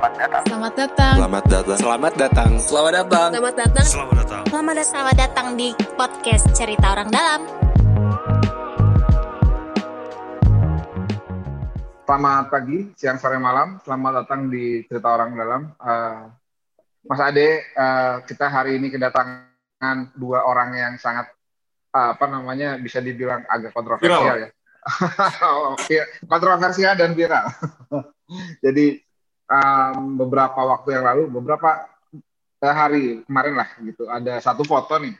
Selamat 0.00 0.16
datang. 0.16 0.44
Selamat 0.48 0.72
datang. 0.80 1.14
Selamat 1.20 1.44
datang. 1.44 1.76
Selamat 1.76 2.12
datang. 2.16 2.50
Selamat 2.56 2.92
datang. 2.96 3.28
Selamat 3.28 3.52
datang. 3.52 3.84
Selamat 3.84 4.14
datang. 4.16 4.44
Selamat 4.48 4.72
datang. 4.72 4.88
Selamat 4.88 5.16
datang 5.20 5.46
di 5.60 5.68
podcast 5.92 6.44
Cerita 6.56 6.86
Orang 6.96 7.12
Dalam. 7.12 7.40
Selamat 12.08 12.44
pagi, 12.48 12.78
siang, 12.96 13.20
sore, 13.20 13.36
malam. 13.36 13.76
Selamat 13.84 14.24
datang 14.24 14.48
di 14.48 14.88
Cerita 14.88 15.12
Orang 15.12 15.36
Dalam. 15.36 15.68
Uh, 15.76 16.32
Mas 17.04 17.20
Ade, 17.20 17.60
uh, 17.76 18.24
kita 18.24 18.48
hari 18.48 18.80
ini 18.80 18.88
kedatangan 18.88 20.16
dua 20.16 20.48
orang 20.48 20.80
yang 20.80 20.94
sangat 20.96 21.28
uh, 21.92 22.16
apa 22.16 22.24
namanya 22.24 22.80
bisa 22.80 23.04
dibilang 23.04 23.44
agak 23.44 23.76
kontroversial 23.76 24.48
ya. 24.48 24.48
Iya, 25.92 26.08
kontroversial 26.24 26.96
dan 26.96 27.12
viral. 27.12 27.52
Jadi 28.64 29.09
um, 29.50 30.16
beberapa 30.16 30.60
waktu 30.62 30.94
yang 30.94 31.04
lalu, 31.04 31.22
beberapa 31.28 31.90
uh, 32.62 32.74
hari 32.74 33.26
kemarin 33.26 33.54
lah 33.58 33.68
gitu, 33.82 34.06
ada 34.06 34.38
satu 34.38 34.62
foto 34.62 34.96
nih, 35.02 35.18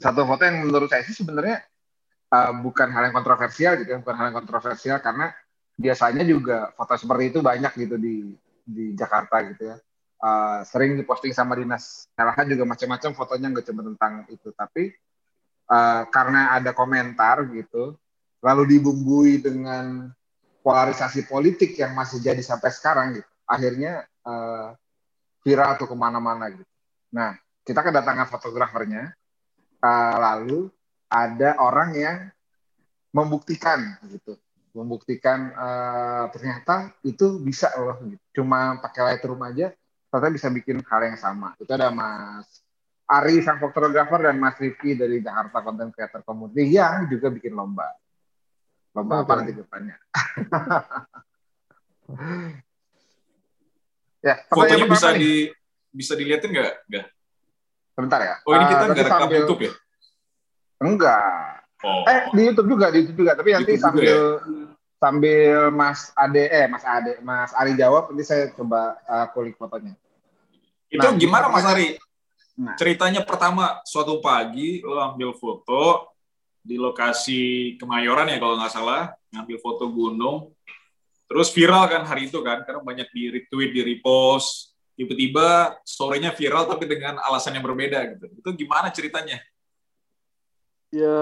satu 0.00 0.24
foto 0.24 0.42
yang 0.42 0.64
menurut 0.64 0.88
saya 0.88 1.04
sih 1.04 1.14
sebenarnya 1.14 1.60
uh, 2.32 2.52
bukan 2.64 2.88
hal 2.88 3.12
yang 3.12 3.14
kontroversial 3.14 3.76
gitu, 3.76 4.00
bukan 4.00 4.16
hal 4.16 4.32
yang 4.32 4.38
kontroversial 4.40 4.98
karena 5.04 5.30
biasanya 5.76 6.24
juga 6.24 6.72
foto 6.72 6.96
seperti 6.96 7.24
itu 7.36 7.38
banyak 7.44 7.72
gitu 7.76 7.96
di 8.00 8.32
di 8.64 8.96
Jakarta 8.96 9.44
gitu 9.52 9.68
ya. 9.68 9.76
Uh, 10.22 10.62
sering 10.62 10.94
diposting 10.94 11.34
sama 11.34 11.58
dinas 11.58 12.06
LH 12.14 12.46
juga 12.46 12.62
macam-macam 12.62 13.10
fotonya 13.10 13.46
nggak 13.50 13.66
cuma 13.68 13.82
tentang 13.82 14.12
itu, 14.30 14.48
tapi 14.54 14.94
uh, 15.66 16.06
karena 16.08 16.56
ada 16.56 16.70
komentar 16.70 17.42
gitu 17.50 17.98
lalu 18.42 18.78
dibumbui 18.78 19.38
dengan 19.38 20.10
polarisasi 20.62 21.26
politik 21.26 21.74
yang 21.78 21.94
masih 21.94 22.22
jadi 22.22 22.38
sampai 22.38 22.70
sekarang 22.70 23.06
gitu. 23.18 23.31
Akhirnya 23.52 24.08
uh, 24.24 24.72
viral 25.44 25.76
atau 25.76 25.84
ke 25.84 25.96
mana-mana 25.98 26.48
gitu. 26.48 26.64
Nah, 27.12 27.36
kita 27.66 27.84
kedatangan 27.84 28.30
fotografernya, 28.30 29.12
uh, 29.84 30.16
lalu 30.16 30.72
ada 31.12 31.60
orang 31.60 31.90
yang 31.92 32.18
membuktikan 33.12 34.00
gitu, 34.08 34.40
membuktikan 34.72 35.52
uh, 35.52 36.24
ternyata 36.32 36.96
itu 37.04 37.36
bisa 37.44 37.68
loh, 37.76 38.00
gitu. 38.08 38.40
cuma 38.40 38.80
pakai 38.80 39.12
Lightroom 39.12 39.44
aja, 39.44 39.76
ternyata 40.08 40.32
bisa 40.32 40.48
bikin 40.48 40.80
hal 40.80 41.00
yang 41.04 41.20
sama. 41.20 41.52
Itu 41.60 41.76
ada 41.76 41.92
Mas 41.92 42.64
Ari 43.12 43.44
sang 43.44 43.60
fotografer 43.60 44.24
dan 44.24 44.40
Mas 44.40 44.56
Rifki 44.56 44.96
dari 44.96 45.20
Jakarta 45.20 45.60
Content 45.60 45.92
Creator 45.92 46.24
Community 46.24 46.72
yang 46.72 47.04
juga 47.12 47.28
bikin 47.28 47.52
lomba. 47.52 47.92
Lomba 48.96 49.20
apa 49.20 49.32
nanti 49.36 49.52
depannya? 49.52 50.00
ya, 54.22 54.34
Fotonya 54.48 54.86
bisa 54.88 55.08
nih? 55.12 55.18
di 55.18 55.32
bisa 55.92 56.12
dilihatin 56.16 56.50
nggak? 56.54 56.72
Nggak. 56.88 57.06
Sebentar 57.92 58.20
ya. 58.24 58.34
Oh 58.48 58.52
ini 58.56 58.64
kita 58.70 58.82
uh, 58.82 58.88
nggak 58.88 59.04
rekam 59.04 59.20
sambil... 59.26 59.38
YouTube 59.42 59.62
ya? 59.62 59.72
Enggak. 60.82 61.52
Oh. 61.82 62.02
Eh 62.06 62.20
di 62.32 62.42
YouTube 62.46 62.68
juga, 62.72 62.86
di 62.88 62.98
YouTube 63.04 63.18
juga. 63.26 63.32
Tapi 63.34 63.48
nanti 63.52 63.72
YouTube 63.74 63.84
sambil 63.84 64.16
ya? 64.16 64.26
sambil 65.02 65.54
Mas 65.74 66.00
Ade, 66.14 66.44
eh 66.46 66.66
Mas 66.70 66.84
Ade, 66.86 67.12
Mas 67.20 67.52
Ari 67.58 67.72
jawab, 67.74 68.14
nanti 68.14 68.24
saya 68.24 68.48
coba 68.54 68.96
uh, 69.10 69.26
kulik 69.34 69.58
fotonya. 69.58 69.98
Itu 70.86 71.02
nah, 71.02 71.18
gimana 71.18 71.50
Mas 71.50 71.66
Ari? 71.66 71.98
Nah. 72.56 72.78
Ceritanya 72.78 73.26
pertama 73.26 73.82
suatu 73.82 74.22
pagi 74.22 74.78
lo 74.84 75.00
ambil 75.02 75.34
foto, 75.34 76.12
di 76.62 76.78
lokasi 76.78 77.74
Kemayoran 77.74 78.30
ya 78.30 78.38
kalau 78.38 78.54
nggak 78.54 78.72
salah 78.72 79.10
ngambil 79.34 79.58
foto 79.58 79.90
gunung 79.90 80.54
terus 81.32 81.48
viral 81.48 81.88
kan 81.88 82.04
hari 82.04 82.28
itu 82.28 82.44
kan 82.44 82.60
karena 82.60 82.84
banyak 82.84 83.08
di 83.08 83.32
retweet 83.32 83.72
di 83.72 83.80
repost 83.80 84.76
tiba-tiba 84.92 85.80
sorenya 85.80 86.28
viral 86.36 86.68
tapi 86.68 86.84
dengan 86.84 87.16
alasan 87.24 87.56
yang 87.56 87.64
berbeda 87.64 88.04
gitu. 88.12 88.28
Itu 88.36 88.48
gimana 88.52 88.92
ceritanya? 88.92 89.40
Ya 90.92 91.16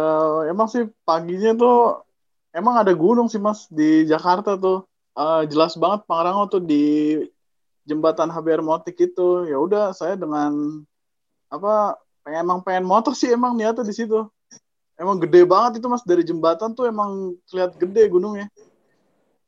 emang 0.50 0.66
sih 0.66 0.90
paginya 1.06 1.54
tuh 1.54 2.02
emang 2.50 2.82
ada 2.82 2.90
gunung 2.90 3.30
sih 3.30 3.38
mas 3.38 3.70
di 3.70 4.02
Jakarta 4.02 4.58
tuh. 4.58 4.82
Uh, 5.14 5.46
jelas 5.46 5.78
banget 5.78 6.02
Pangrango 6.10 6.50
tuh 6.50 6.62
di 6.62 7.18
jembatan 7.86 8.34
HBR 8.34 8.66
Motik 8.66 8.98
itu. 8.98 9.46
Ya 9.46 9.62
udah 9.62 9.94
saya 9.94 10.18
dengan 10.18 10.82
apa 11.46 11.94
pengen 12.26 12.42
emang 12.50 12.58
pengen 12.66 12.82
motor 12.82 13.14
sih 13.14 13.30
emang 13.30 13.54
niatnya 13.54 13.86
di 13.86 13.94
situ. 13.94 14.26
Emang 14.98 15.22
gede 15.22 15.46
banget 15.46 15.78
itu 15.78 15.86
mas 15.86 16.02
dari 16.02 16.26
jembatan 16.26 16.74
tuh 16.74 16.90
emang 16.90 17.38
terlihat 17.46 17.78
gede 17.78 18.10
gunungnya 18.10 18.50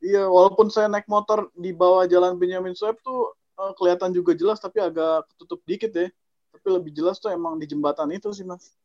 iya 0.03 0.27
walaupun 0.27 0.67
saya 0.67 0.91
naik 0.91 1.07
motor 1.07 1.47
di 1.55 1.71
bawah 1.71 2.03
jalan 2.03 2.35
Benyamin 2.35 2.75
Sueb 2.75 2.99
tuh 2.99 3.31
uh, 3.55 3.71
kelihatan 3.79 4.11
juga 4.11 4.35
jelas 4.35 4.59
tapi 4.59 4.83
agak 4.83 5.31
ketutup 5.33 5.63
dikit 5.63 5.91
ya 5.95 6.11
tapi 6.51 6.67
lebih 6.67 6.91
jelas 6.91 7.17
tuh 7.17 7.31
emang 7.31 7.55
di 7.55 7.65
jembatan 7.65 8.11
itu 8.11 8.29
sih 8.35 8.43
mas 8.43 8.75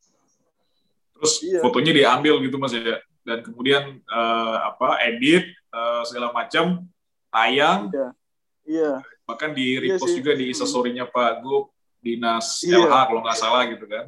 terus 1.18 1.42
iya. 1.42 1.58
fotonya 1.60 1.92
diambil 1.92 2.38
gitu 2.46 2.56
mas 2.56 2.72
ya 2.72 3.02
dan 3.26 3.42
kemudian 3.42 3.98
uh, 4.08 4.56
apa 4.72 5.02
edit 5.04 5.50
uh, 5.74 6.06
segala 6.06 6.30
macam 6.30 6.86
tayang 7.28 7.90
iya. 7.90 8.08
iya. 8.64 8.92
bahkan 9.26 9.52
di 9.52 9.76
iya 9.76 9.98
repost 9.98 10.14
iya 10.14 10.18
juga 10.22 10.32
di 10.38 10.44
instastorynya 10.54 11.04
Pak 11.10 11.42
Gup 11.42 11.74
dinas 11.98 12.62
iya. 12.62 12.78
LH 12.86 12.94
kalau 13.10 13.20
nggak 13.26 13.38
salah 13.38 13.66
gitu 13.66 13.84
kan 13.90 14.06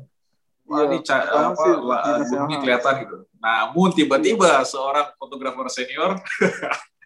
Wah, 0.70 0.86
ini 0.86 1.02
iya, 1.02 1.50
apa, 1.50 2.22
bumi 2.30 2.62
kelihatan 2.62 2.94
gitu. 3.02 3.26
Namun 3.42 3.90
tiba-tiba 3.90 4.62
seorang 4.62 5.10
fotografer 5.18 5.66
senior 5.66 6.14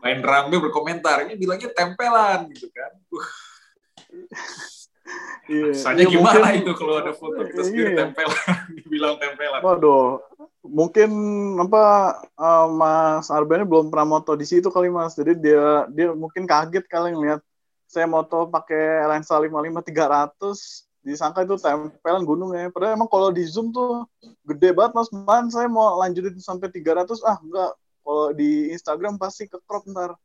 main 0.00 0.20
rame 0.24 0.56
berkomentar, 0.56 1.28
ini 1.28 1.36
bilangnya 1.36 1.70
tempelan 1.76 2.48
gitu 2.54 2.72
kan. 2.72 2.92
Uh. 3.12 3.28
Iya, 5.50 5.74
Rasanya 5.74 6.04
iya, 6.06 6.12
gimana 6.14 6.38
mungkin, 6.46 6.62
itu 6.62 6.72
kalau 6.78 6.94
ada 7.02 7.10
foto 7.10 7.40
kita 7.42 7.62
sendiri 7.66 7.90
iya. 7.90 7.98
tempelan, 8.06 8.38
dibilang 8.78 9.14
tempelan. 9.18 9.60
Waduh, 9.66 10.22
mungkin 10.62 11.10
apa 11.58 11.82
uh, 12.38 12.66
Mas 12.70 13.26
Arben 13.34 13.66
belum 13.66 13.90
pernah 13.90 14.06
moto 14.06 14.38
di 14.38 14.46
situ 14.46 14.70
kali 14.70 14.86
Mas. 14.86 15.18
Jadi 15.18 15.34
dia 15.42 15.90
dia 15.90 16.14
mungkin 16.14 16.46
kaget 16.46 16.86
kali 16.86 17.10
ngeliat 17.10 17.42
saya 17.90 18.06
moto 18.06 18.46
pakai 18.46 19.02
lensa 19.10 19.34
55 19.34 19.82
300 19.82 20.86
disangka 21.00 21.42
itu 21.42 21.58
tempelan 21.58 22.22
gunung 22.22 22.54
ya. 22.54 22.70
Padahal 22.70 22.94
emang 22.94 23.10
kalau 23.10 23.34
di 23.34 23.42
zoom 23.42 23.74
tuh 23.74 24.06
gede 24.46 24.70
banget 24.70 24.94
mas. 24.94 25.10
Man 25.10 25.50
saya 25.50 25.66
mau 25.66 25.98
lanjutin 25.98 26.38
sampai 26.38 26.70
300 26.70 27.10
ah 27.26 27.38
enggak. 27.42 27.72
Kalau 28.00 28.32
di 28.32 28.72
Instagram 28.72 29.20
pasti 29.20 29.46
ke 29.46 29.58
crop 29.64 29.86
ntar. 29.90 30.16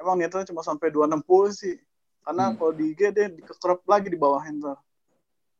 Emang 0.00 0.16
niatnya 0.16 0.48
cuma 0.48 0.64
sampai 0.64 0.88
260 0.88 1.52
sih. 1.52 1.76
Karena 2.24 2.50
hmm. 2.50 2.56
kalau 2.56 2.72
di 2.72 2.84
IG 2.92 3.00
deh 3.12 3.28
ke 3.44 3.54
crop 3.60 3.84
lagi 3.84 4.08
di 4.08 4.18
bawah 4.18 4.40
ntar. 4.40 4.78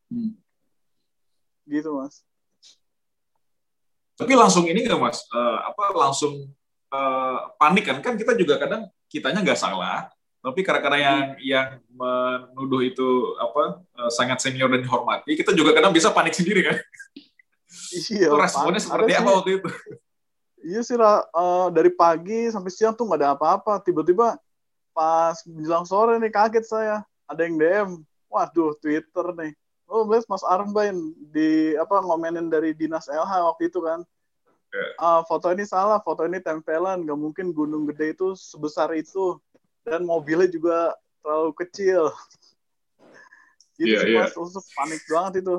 Hmm. 0.09 0.35
Gitu 1.69 1.91
mas. 1.95 2.25
Tapi 4.17 4.33
langsung 4.37 4.69
ini 4.69 4.85
nggak 4.85 5.01
mas? 5.01 5.25
Uh, 5.33 5.59
apa 5.65 5.85
langsung 5.97 6.49
uh, 6.93 7.39
panik 7.57 7.85
kan? 7.89 7.99
Kan 8.01 8.15
kita 8.17 8.37
juga 8.37 8.61
kadang 8.61 8.89
kitanya 9.09 9.41
nggak 9.45 9.61
salah 9.61 10.09
tapi 10.41 10.61
karena 10.65 10.97
yang 10.97 11.21
yang 11.45 11.69
menuduh 11.93 12.81
itu 12.81 13.37
apa 13.37 13.85
eh, 13.85 14.11
sangat 14.11 14.41
senior 14.41 14.73
dan 14.73 14.81
dihormati 14.81 15.37
kita 15.37 15.53
juga 15.53 15.77
kadang 15.77 15.93
bisa 15.93 16.09
panik 16.17 16.33
sendiri 16.33 16.65
kan 16.65 16.77
iya 18.09 18.33
responnya 18.33 18.81
seperti 18.81 19.13
apa 19.21 19.31
waktu 19.37 19.61
itu 19.61 19.69
iya 20.65 20.81
sih 20.85 20.97
uh, 20.97 21.69
dari 21.73 21.91
pagi 21.93 22.49
sampai 22.53 22.71
siang 22.73 22.95
tuh 22.97 23.09
nggak 23.09 23.21
ada 23.21 23.31
apa-apa. 23.37 23.81
Tiba-tiba 23.81 24.37
pas 24.93 25.37
menjelang 25.49 25.87
sore 25.89 26.17
nih 26.21 26.33
kaget 26.33 26.65
saya. 26.67 26.97
Ada 27.31 27.47
yang 27.47 27.57
DM 27.57 27.91
waduh 28.31 28.77
Twitter 28.79 29.27
nih. 29.37 29.53
Oh 29.91 30.07
lihat 30.07 30.23
Mas 30.31 30.47
Arbain 30.47 30.95
di 31.35 31.75
apa 31.75 31.99
ngomenin 31.99 32.47
dari 32.47 32.71
dinas 32.77 33.11
LH 33.11 33.33
waktu 33.55 33.67
itu 33.67 33.83
kan. 33.83 34.01
Uh, 35.03 35.27
foto 35.27 35.51
ini 35.51 35.67
salah 35.67 35.99
foto 35.99 36.23
ini 36.23 36.39
tempelan. 36.39 37.03
Nggak 37.03 37.19
mungkin 37.19 37.47
gunung 37.51 37.91
gede 37.91 38.15
itu 38.15 38.39
sebesar 38.39 38.95
itu. 38.95 39.43
Dan 39.83 40.07
mobilnya 40.07 40.47
juga 40.47 40.95
terlalu 41.25 41.51
kecil. 41.67 42.15
Jadi 43.81 44.15
yeah, 44.15 44.29
yeah. 44.29 44.31
Mas. 44.31 44.67
Panik 44.77 45.03
banget 45.11 45.43
itu. 45.43 45.57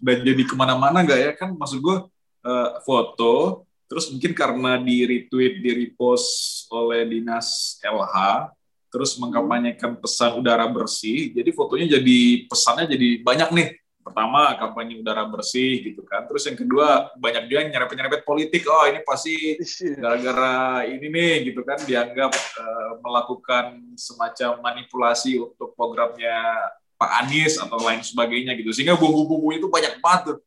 Dan 0.00 0.18
jadi 0.24 0.42
ke 0.44 0.54
mana-mana 0.56 1.04
nggak 1.04 1.20
ya 1.20 1.32
kan? 1.36 1.52
Maksud 1.52 1.84
gue 1.84 1.96
uh, 2.44 2.78
foto, 2.84 3.64
terus 3.88 4.12
mungkin 4.12 4.32
karena 4.36 4.76
di 4.78 5.02
retweet, 5.08 5.64
di 5.64 5.70
repost 5.72 6.68
oleh 6.70 7.08
dinas 7.08 7.80
LH, 7.80 8.48
terus 8.92 9.18
mengkampanyekan 9.18 9.98
pesan 9.98 10.38
udara 10.38 10.70
bersih, 10.70 11.34
jadi 11.34 11.50
fotonya 11.50 11.98
jadi 11.98 12.46
pesannya 12.46 12.86
jadi 12.86 13.08
banyak 13.26 13.50
nih. 13.50 13.68
Pertama 14.04 14.52
kampanye 14.60 15.00
udara 15.00 15.24
bersih 15.24 15.80
gitu 15.80 16.04
kan. 16.04 16.28
Terus 16.28 16.44
yang 16.44 16.60
kedua 16.60 17.08
banyak 17.16 17.48
juga 17.48 17.64
yang 17.64 17.72
nyerempet 17.72 17.96
nyerempet 17.96 18.22
politik. 18.28 18.68
Oh 18.68 18.84
ini 18.84 19.00
pasti 19.00 19.56
iya. 19.56 19.96
gara-gara 19.96 20.84
ini 20.84 21.08
nih 21.08 21.48
gitu 21.48 21.64
kan. 21.64 21.80
Dianggap 21.80 22.28
uh, 22.36 23.00
melakukan 23.00 23.80
semacam 23.96 24.60
manipulasi 24.60 25.40
untuk 25.40 25.72
programnya 25.72 26.36
Pak 27.00 27.10
Anies 27.24 27.56
atau 27.56 27.80
lain 27.80 28.04
sebagainya 28.04 28.52
gitu. 28.60 28.76
Sehingga 28.76 28.92
bumbu-bumbu 28.92 29.56
itu 29.56 29.72
banyak 29.72 29.96
banget 30.04 30.20
tuh 30.28 30.38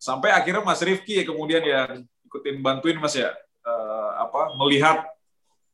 sampai 0.00 0.32
akhirnya 0.32 0.64
Mas 0.64 0.80
Rifki 0.80 1.20
ya 1.20 1.24
kemudian 1.28 1.60
yang 1.60 2.08
ikutin 2.24 2.64
bantuin 2.64 2.96
Mas 2.96 3.12
ya 3.12 3.36
uh, 3.68 4.10
apa 4.24 4.56
melihat 4.56 5.04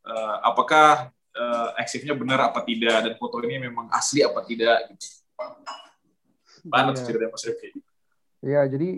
uh, 0.02 0.36
apakah 0.42 1.14
uh, 1.38 1.70
eksifnya 1.78 2.18
benar 2.18 2.50
apa 2.50 2.66
tidak 2.66 3.06
dan 3.06 3.14
foto 3.14 3.38
ini 3.46 3.70
memang 3.70 3.86
asli 3.94 4.26
apa 4.26 4.42
tidak 4.42 4.90
gitu. 4.90 5.06
Tuh 6.66 6.74
Iya. 6.74 7.04
ceritanya 7.06 7.30
Mas 7.30 7.44
Rifki? 7.46 7.68
Iya, 8.46 8.62
jadi 8.70 8.88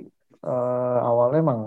eh, 0.44 0.98
awalnya 1.04 1.40
emang 1.40 1.60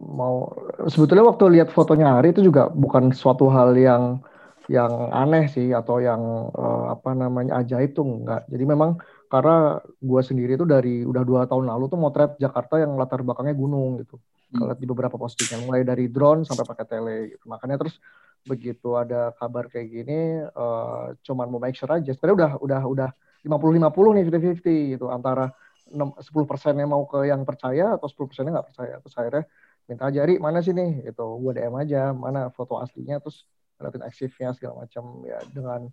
mau 0.00 0.50
sebetulnya 0.90 1.24
waktu 1.30 1.44
lihat 1.58 1.70
fotonya 1.70 2.18
Ari 2.18 2.34
itu 2.34 2.42
juga 2.42 2.66
bukan 2.72 3.14
suatu 3.14 3.46
hal 3.52 3.78
yang 3.78 4.18
yang 4.66 5.12
aneh 5.12 5.46
sih 5.52 5.70
atau 5.76 6.00
yang 6.00 6.50
eh, 6.52 6.84
apa 6.94 7.10
namanya 7.12 7.60
ajaib 7.62 7.92
tuh 7.92 8.04
enggak. 8.04 8.48
Jadi 8.48 8.64
memang 8.64 8.98
karena 9.34 9.82
gue 9.82 10.20
sendiri 10.22 10.54
tuh 10.54 10.68
dari 10.70 11.02
udah 11.02 11.26
dua 11.26 11.42
tahun 11.50 11.66
lalu 11.66 11.90
tuh 11.90 11.98
motret 11.98 12.38
Jakarta 12.38 12.78
yang 12.78 12.94
latar 12.94 13.26
belakangnya 13.26 13.58
gunung 13.58 13.98
gitu. 13.98 14.22
Hmm. 14.54 14.62
Kalau 14.62 14.74
di 14.78 14.86
beberapa 14.86 15.18
postingan 15.18 15.66
mulai 15.66 15.82
dari 15.82 16.06
drone 16.06 16.46
sampai 16.46 16.62
pakai 16.62 16.86
tele 16.86 17.18
gitu. 17.34 17.50
Makanya 17.50 17.82
terus 17.82 17.98
begitu 18.46 18.94
ada 18.94 19.34
kabar 19.34 19.66
kayak 19.66 19.88
gini 19.90 20.46
eh, 20.46 21.06
cuman 21.26 21.46
mau 21.50 21.58
make 21.58 21.74
sure 21.74 21.90
aja. 21.90 22.14
Sebenarnya 22.14 22.36
udah 22.38 22.50
udah 22.62 22.82
udah 22.86 23.10
50-50 23.42 24.14
nih 24.14 24.22
50-50 24.62 24.94
gitu 24.94 25.06
antara 25.10 25.50
6, 25.90 26.14
10 26.22 26.48
persennya 26.48 26.86
mau 26.86 27.02
ke 27.04 27.26
yang 27.26 27.42
percaya 27.42 27.98
atau 27.98 28.06
10 28.06 28.30
persennya 28.30 28.52
nggak 28.56 28.68
percaya 28.72 28.94
terus 29.04 29.14
akhirnya 29.20 29.44
minta 29.84 30.08
aja 30.08 30.20
Ri 30.24 30.40
mana 30.40 30.64
sih 30.64 30.72
nih 30.72 31.12
itu 31.12 31.26
gue 31.44 31.52
DM 31.52 31.74
aja 31.76 32.16
mana 32.16 32.48
foto 32.48 32.80
aslinya 32.80 33.20
terus 33.20 33.44
ngeliatin 33.76 34.02
eksifnya 34.08 34.56
segala 34.56 34.88
macam 34.88 35.20
ya 35.28 35.38
dengan 35.52 35.92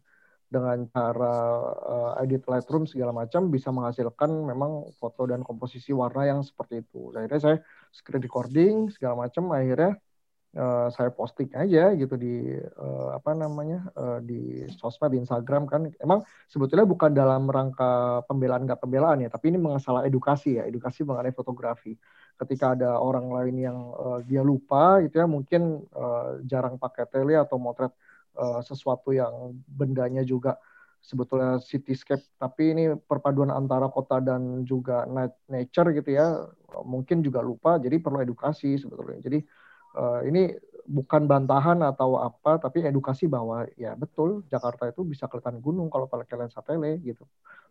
dengan 0.51 0.83
cara 0.91 1.35
uh, 1.71 2.11
edit 2.19 2.43
Lightroom 2.43 2.83
segala 2.83 3.15
macam 3.15 3.47
bisa 3.47 3.71
menghasilkan 3.71 4.27
memang 4.27 4.91
foto 4.99 5.23
dan 5.23 5.47
komposisi 5.47 5.95
warna 5.95 6.27
yang 6.27 6.43
seperti 6.43 6.83
itu. 6.83 7.15
Akhirnya 7.15 7.39
saya 7.39 7.57
screen 7.95 8.19
recording 8.19 8.91
segala 8.91 9.23
macam 9.23 9.47
akhirnya 9.55 9.95
uh, 10.59 10.91
saya 10.91 11.07
posting 11.15 11.47
aja 11.55 11.95
gitu 11.95 12.19
di 12.19 12.51
uh, 12.59 13.15
apa 13.15 13.31
namanya 13.31 13.87
uh, 13.95 14.19
di 14.19 14.67
sosmed 14.75 15.15
di 15.15 15.23
Instagram 15.23 15.71
kan. 15.71 15.87
Emang 16.03 16.19
sebetulnya 16.51 16.83
bukan 16.83 17.15
dalam 17.15 17.47
rangka 17.47 18.19
pembelaan 18.27 18.67
nggak 18.67 18.83
pembelaan 18.83 19.23
ya 19.23 19.31
tapi 19.31 19.55
ini 19.55 19.59
masalah 19.59 20.03
edukasi 20.03 20.59
ya 20.59 20.67
edukasi 20.67 21.07
mengenai 21.07 21.31
fotografi. 21.31 21.95
Ketika 22.35 22.75
ada 22.75 22.99
orang 22.99 23.31
lain 23.31 23.55
yang 23.55 23.77
uh, 23.95 24.19
dia 24.27 24.43
lupa 24.43 24.99
gitu 24.99 25.15
ya 25.15 25.31
mungkin 25.31 25.87
uh, 25.95 26.43
jarang 26.43 26.75
pakai 26.75 27.07
tele 27.07 27.39
atau 27.39 27.55
motret 27.55 27.95
uh, 28.37 28.61
sesuatu 28.63 29.11
yang 29.11 29.55
bendanya 29.67 30.23
juga 30.23 30.55
sebetulnya 31.01 31.57
cityscape. 31.59 32.21
Tapi 32.37 32.63
ini 32.77 32.83
perpaduan 32.95 33.49
antara 33.49 33.89
kota 33.89 34.21
dan 34.21 34.63
juga 34.63 35.03
nature 35.49 35.97
gitu 35.97 36.09
ya 36.13 36.45
mungkin 36.85 37.25
juga 37.25 37.41
lupa. 37.41 37.81
Jadi 37.81 37.97
perlu 37.97 38.21
edukasi 38.21 38.77
sebetulnya. 38.77 39.19
Jadi 39.19 39.41
uh, 39.97 40.21
ini 40.23 40.53
bukan 40.81 41.29
bantahan 41.29 41.77
atau 41.85 42.17
apa 42.17 42.57
tapi 42.57 42.81
edukasi 42.81 43.29
bahwa 43.29 43.69
ya 43.77 43.93
betul 43.93 44.41
Jakarta 44.49 44.89
itu 44.89 45.05
bisa 45.05 45.29
kelihatan 45.29 45.61
gunung 45.61 45.93
kalau 45.93 46.05
pakai 46.05 46.37
lensa 46.37 46.61
tele 46.61 47.01
gitu. 47.01 47.25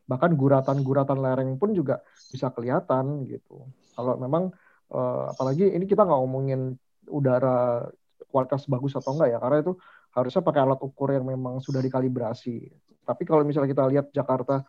Bahkan 0.07 0.35
guratan-guratan 0.35 1.19
lereng 1.23 1.55
pun 1.55 1.71
juga 1.75 2.03
bisa 2.31 2.51
kelihatan 2.51 3.27
gitu. 3.31 3.67
Kalau 3.95 4.19
memang 4.19 4.51
uh, 4.91 5.31
apalagi 5.31 5.71
ini 5.71 5.87
kita 5.87 6.03
nggak 6.03 6.21
ngomongin 6.23 6.75
udara 7.11 7.87
kualitas 8.31 8.67
bagus 8.71 8.95
atau 8.95 9.19
enggak 9.19 9.35
ya 9.35 9.39
karena 9.43 9.59
itu 9.63 9.73
harusnya 10.15 10.43
pakai 10.43 10.61
alat 10.67 10.81
ukur 10.83 11.15
yang 11.15 11.27
memang 11.27 11.63
sudah 11.63 11.79
dikalibrasi 11.83 12.71
tapi 13.07 13.23
kalau 13.27 13.43
misalnya 13.43 13.71
kita 13.71 13.85
lihat 13.91 14.07
Jakarta 14.11 14.63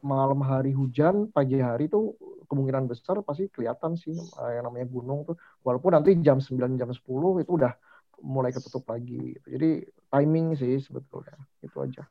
malam 0.00 0.40
hari 0.40 0.72
hujan 0.72 1.28
pagi 1.28 1.60
hari 1.60 1.88
itu 1.88 2.16
kemungkinan 2.48 2.88
besar 2.88 3.20
pasti 3.22 3.46
kelihatan 3.52 3.94
sih 3.94 4.16
uh, 4.16 4.50
yang 4.50 4.66
namanya 4.66 4.88
gunung 4.88 5.28
tuh 5.28 5.36
walaupun 5.62 5.94
nanti 5.94 6.16
jam 6.24 6.40
9 6.40 6.80
jam 6.80 6.90
10 6.90 6.98
itu 7.44 7.52
udah 7.52 7.72
mulai 8.20 8.52
ketutup 8.52 8.84
lagi 8.88 9.36
gitu. 9.36 9.46
jadi 9.54 9.70
timing 10.12 10.56
sih 10.56 10.80
sebetulnya 10.80 11.36
itu 11.64 11.78
aja 11.80 12.04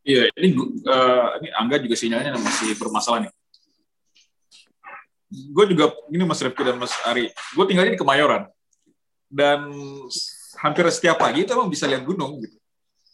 Iya, 0.00 0.32
ini 0.40 0.56
uh, 0.88 1.28
ini 1.44 1.48
Angga 1.52 1.76
juga 1.76 1.92
sinyalnya 1.92 2.32
masih 2.32 2.72
bermasalah 2.80 3.28
nih. 3.28 3.32
Gue 5.28 5.64
juga 5.68 5.92
ini 6.08 6.24
Mas 6.24 6.40
Rifki 6.40 6.64
dan 6.64 6.80
Mas 6.80 6.96
Ari, 7.04 7.28
gue 7.28 7.64
tinggalnya 7.68 7.94
di 7.94 8.00
Kemayoran 8.00 8.48
dan 9.28 9.68
hampir 10.58 10.84
setiap 10.90 11.20
pagi 11.20 11.46
itu 11.46 11.52
emang 11.54 11.70
bisa 11.70 11.86
lihat 11.86 12.02
gunung 12.02 12.42
gitu. 12.42 12.56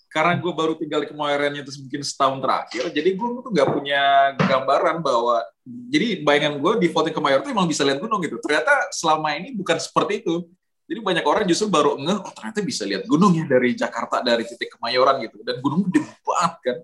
Karena 0.06 0.32
gue 0.40 0.48
baru 0.48 0.72
tinggal 0.80 1.04
di 1.04 1.12
Kemayorannya 1.12 1.60
itu 1.60 1.76
mungkin 1.76 2.00
setahun 2.00 2.40
terakhir, 2.40 2.88
jadi 2.88 3.10
gue 3.12 3.28
tuh 3.44 3.52
nggak 3.52 3.68
punya 3.68 4.02
gambaran 4.38 5.04
bahwa 5.04 5.44
jadi 5.92 6.24
bayangan 6.24 6.56
gue 6.56 6.72
di 6.80 6.88
foto 6.88 7.12
Kemayoran 7.12 7.44
tuh 7.44 7.52
emang 7.52 7.68
bisa 7.68 7.84
lihat 7.84 8.00
gunung 8.00 8.24
gitu. 8.24 8.40
Ternyata 8.40 8.88
selama 8.96 9.36
ini 9.36 9.52
bukan 9.52 9.76
seperti 9.76 10.24
itu. 10.24 10.48
Jadi 10.86 11.02
banyak 11.02 11.24
orang 11.26 11.44
justru 11.50 11.66
baru 11.66 11.98
ngeh, 11.98 12.22
oh 12.22 12.32
ternyata 12.32 12.62
bisa 12.62 12.86
lihat 12.86 13.04
gunung 13.10 13.34
ya 13.34 13.44
dari 13.44 13.74
Jakarta, 13.74 14.22
dari 14.22 14.46
titik 14.46 14.78
Kemayoran 14.78 15.18
gitu. 15.20 15.42
Dan 15.42 15.58
gunung 15.58 15.84
gede 15.90 16.00
banget 16.22 16.54
kan. 16.62 16.76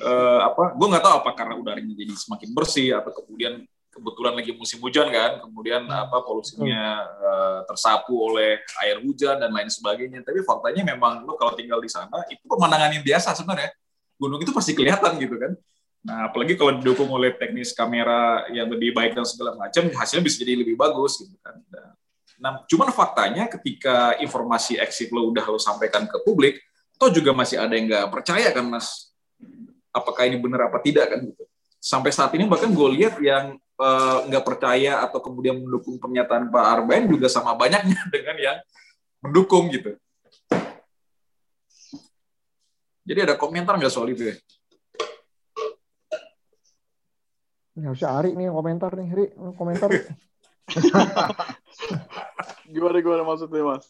Uh, 0.00 0.40
apa? 0.46 0.64
Gue 0.78 0.86
nggak 0.88 1.04
tahu 1.04 1.14
apa 1.20 1.30
karena 1.36 1.54
udaranya 1.58 1.92
jadi 1.92 2.14
semakin 2.16 2.48
bersih 2.54 2.88
atau 2.96 3.12
kemudian 3.12 3.66
kebetulan 3.92 4.32
lagi 4.32 4.56
musim 4.56 4.80
hujan 4.80 5.12
kan, 5.12 5.44
kemudian 5.44 5.84
apa 5.84 6.24
polusinya 6.24 7.04
uh, 7.20 7.60
tersapu 7.68 8.16
oleh 8.16 8.64
air 8.80 8.96
hujan 9.04 9.36
dan 9.36 9.52
lain 9.52 9.68
sebagainya. 9.68 10.24
Tapi 10.24 10.40
faktanya 10.40 10.96
memang 10.96 11.28
lo 11.28 11.36
kalau 11.36 11.52
tinggal 11.52 11.78
di 11.78 11.92
sana 11.92 12.24
itu 12.32 12.40
pemandangan 12.48 12.88
yang 12.96 13.04
biasa 13.04 13.36
sebenarnya. 13.36 13.70
Gunung 14.16 14.40
itu 14.40 14.50
pasti 14.50 14.72
kelihatan 14.72 15.20
gitu 15.20 15.36
kan. 15.36 15.52
Nah, 16.02 16.26
apalagi 16.26 16.58
kalau 16.58 16.82
didukung 16.82 17.06
oleh 17.14 17.30
teknis 17.36 17.70
kamera 17.70 18.48
yang 18.50 18.66
lebih 18.66 18.90
baik 18.90 19.14
dan 19.14 19.22
segala 19.22 19.54
macam, 19.54 19.86
hasilnya 19.86 20.24
bisa 20.26 20.42
jadi 20.42 20.58
lebih 20.58 20.74
bagus 20.74 21.22
gitu 21.22 21.36
kan. 21.38 21.62
Nah, 22.42 22.66
cuman 22.66 22.90
faktanya 22.90 23.46
ketika 23.46 24.18
informasi 24.18 24.74
exit 24.82 25.14
lo 25.14 25.30
udah 25.30 25.46
lo 25.46 25.62
sampaikan 25.62 26.10
ke 26.10 26.18
publik, 26.26 26.58
toh 26.98 27.06
juga 27.06 27.30
masih 27.30 27.62
ada 27.62 27.78
yang 27.78 27.86
nggak 27.86 28.10
percaya 28.10 28.50
kan, 28.50 28.66
Mas? 28.66 29.14
Apakah 29.94 30.26
ini 30.26 30.42
benar 30.42 30.66
apa 30.66 30.82
tidak 30.82 31.06
kan 31.06 31.22
gitu. 31.22 31.44
Sampai 31.78 32.10
saat 32.10 32.34
ini 32.34 32.50
bahkan 32.50 32.70
gue 32.74 32.88
lihat 32.98 33.22
yang 33.22 33.58
nggak 34.28 34.44
uh, 34.44 34.46
percaya 34.46 35.02
atau 35.02 35.18
kemudian 35.18 35.58
mendukung 35.58 35.98
pernyataan 35.98 36.48
Pak 36.48 36.64
Arben 36.64 37.10
juga 37.10 37.26
sama 37.26 37.58
banyaknya 37.58 37.98
dengan 38.14 38.36
yang 38.38 38.58
mendukung 39.22 39.70
gitu. 39.70 39.94
Jadi 43.02 43.18
ada 43.18 43.34
komentar 43.34 43.74
nggak 43.78 43.90
soal 43.90 44.14
itu 44.14 44.30
ya? 44.30 44.36
Ini 47.72 47.88
harusnya 47.88 48.12
Ari 48.12 48.36
nih 48.36 48.52
yang 48.52 48.56
komentar 48.56 48.92
nih, 48.94 49.08
Ri, 49.10 49.24
komentar. 49.56 49.88
gimana 52.72 53.00
gimana 53.00 53.24
maksudnya 53.24 53.64
mas? 53.64 53.88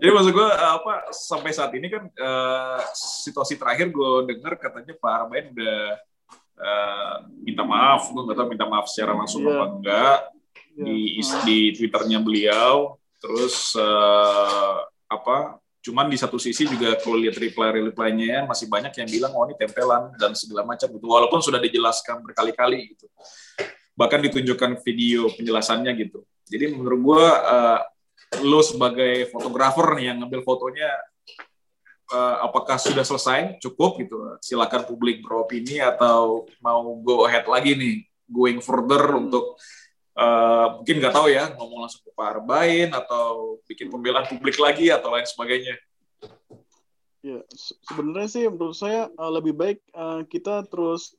Jadi 0.00 0.10
maksud 0.10 0.32
gue 0.32 0.48
apa 0.48 1.12
sampai 1.12 1.52
saat 1.52 1.72
ini 1.76 1.92
kan 1.92 2.08
uh, 2.08 2.80
situasi 2.96 3.60
terakhir 3.60 3.92
gue 3.92 4.32
dengar 4.32 4.56
katanya 4.56 4.96
Pak 4.96 5.12
Arben 5.12 5.52
udah 5.52 6.00
uh, 6.62 7.26
minta 7.42 7.66
maaf, 7.66 8.08
gue 8.08 8.22
nggak 8.22 8.38
tahu 8.38 8.48
minta 8.54 8.66
maaf 8.70 8.86
secara 8.86 9.18
langsung 9.18 9.42
yeah. 9.42 9.52
apa 9.58 9.64
enggak 9.74 10.18
yeah. 10.78 10.86
di 10.86 10.98
di 11.44 11.58
twitternya 11.74 12.18
beliau. 12.22 12.96
Terus 13.18 13.74
uh, 13.78 14.86
apa? 15.10 15.58
Cuman 15.82 16.06
di 16.06 16.14
satu 16.14 16.38
sisi 16.38 16.62
juga 16.62 16.94
kalau 17.02 17.18
lihat 17.18 17.34
reply 17.34 17.74
reply-nya 17.90 18.46
masih 18.46 18.70
banyak 18.70 18.94
yang 19.02 19.08
bilang 19.10 19.34
oh 19.34 19.46
ini 19.50 19.58
tempelan 19.58 20.14
dan 20.14 20.30
segala 20.38 20.62
macam 20.62 20.86
gitu. 20.90 21.06
Walaupun 21.10 21.42
sudah 21.42 21.58
dijelaskan 21.58 22.22
berkali-kali 22.22 22.94
gitu. 22.94 23.10
Bahkan 23.98 24.18
ditunjukkan 24.30 24.78
video 24.86 25.26
penjelasannya 25.34 25.90
gitu. 25.98 26.22
Jadi 26.46 26.70
menurut 26.78 27.00
gue 27.02 27.24
uh, 27.26 27.80
lo 28.46 28.62
sebagai 28.62 29.28
fotografer 29.28 29.98
nih 29.98 30.14
yang 30.14 30.16
ngambil 30.22 30.40
fotonya 30.46 30.88
uh, 32.12 32.44
apakah 32.44 32.76
sudah 32.76 33.02
selesai? 33.02 33.56
Cukup 33.58 33.96
gitu. 33.98 34.36
Silakan 34.44 34.84
publik 34.84 35.24
beropini 35.24 35.80
atau 35.80 36.44
mau 36.60 36.84
go 37.00 37.24
ahead 37.24 37.48
lagi 37.48 37.72
nih 37.74 38.04
going 38.28 38.60
further 38.60 39.16
untuk 39.16 39.56
uh, 40.20 40.78
mungkin 40.80 41.00
nggak 41.00 41.14
tahu 41.16 41.28
ya 41.32 41.56
ngomong 41.56 41.88
langsung 41.88 42.04
ke 42.04 42.12
Pak 42.12 42.28
Arbain 42.38 42.88
atau 42.92 43.58
bikin 43.64 43.88
pembelaan 43.88 44.28
publik 44.28 44.60
lagi 44.60 44.92
atau 44.92 45.08
lain 45.10 45.26
sebagainya. 45.26 45.74
Ya 47.22 47.40
sebenarnya 47.88 48.28
sih 48.28 48.44
menurut 48.46 48.76
saya 48.76 49.08
uh, 49.16 49.32
lebih 49.32 49.56
baik 49.56 49.80
kita 50.28 50.68
terus 50.68 51.16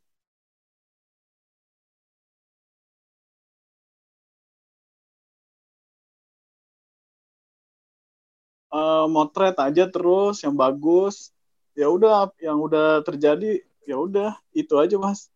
uh, 8.74 9.06
motret 9.06 9.56
aja 9.62 9.86
terus 9.86 10.42
yang 10.42 10.58
bagus. 10.58 11.30
Ya 11.78 11.90
udah 11.90 12.34
yang 12.42 12.58
udah 12.58 13.06
terjadi 13.06 13.62
ya 13.86 13.96
udah 13.98 14.34
itu 14.58 14.74
aja 14.82 14.98
mas. 14.98 15.30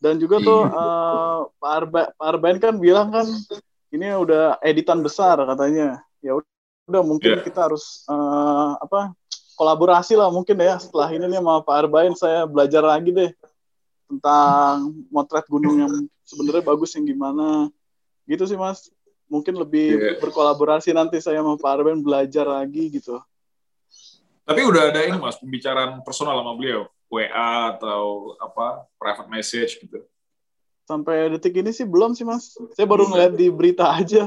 Dan 0.00 0.18
juga 0.18 0.42
tuh 0.42 0.66
uh, 0.66 1.46
Pak 1.60 1.70
Arba 1.70 2.00
Pak 2.16 2.26
Arbain 2.26 2.58
kan 2.58 2.74
bilang 2.80 3.14
kan 3.14 3.26
ini 3.94 4.10
udah 4.10 4.58
editan 4.60 5.00
besar 5.00 5.38
katanya. 5.46 6.02
Ya 6.18 6.36
udah 6.90 7.02
mungkin 7.06 7.38
yeah. 7.38 7.44
kita 7.46 7.70
harus 7.70 8.02
uh, 8.10 8.74
apa 8.82 9.14
kolaborasi 9.54 10.16
lah 10.16 10.32
mungkin 10.32 10.56
ya 10.56 10.80
setelah 10.80 11.12
ini 11.12 11.28
nih 11.30 11.38
sama 11.38 11.62
Pak 11.62 11.76
Arbain 11.86 12.14
saya 12.16 12.48
belajar 12.48 12.82
lagi 12.82 13.12
deh 13.12 13.30
tentang 14.10 14.90
motret 15.12 15.46
gunung 15.46 15.78
yang 15.78 15.94
sebenarnya 16.26 16.64
bagus 16.66 16.96
yang 16.96 17.06
gimana. 17.06 17.70
Gitu 18.24 18.46
sih 18.46 18.58
mas 18.58 18.88
mungkin 19.30 19.54
lebih 19.54 19.88
yeah. 19.94 20.18
berkolaborasi 20.18 20.90
nanti 20.90 21.22
saya 21.22 21.40
sama 21.40 21.54
Pak 21.54 21.70
Arben 21.70 22.02
belajar 22.02 22.44
lagi 22.44 22.90
gitu. 22.90 23.22
Tapi 24.42 24.66
udah 24.66 24.90
ada 24.90 25.06
ini 25.06 25.14
mas 25.14 25.38
pembicaraan 25.38 26.02
personal 26.02 26.42
sama 26.42 26.58
beliau, 26.58 26.90
WA 27.06 27.78
atau 27.78 28.34
apa 28.42 28.82
private 28.98 29.30
message 29.30 29.78
gitu. 29.78 30.02
Sampai 30.90 31.30
detik 31.30 31.54
ini 31.54 31.70
sih 31.70 31.86
belum 31.86 32.18
sih 32.18 32.26
mas. 32.26 32.58
Saya 32.74 32.90
baru 32.90 33.06
ngeliat 33.06 33.38
di 33.38 33.46
berita 33.46 33.86
aja. 33.94 34.26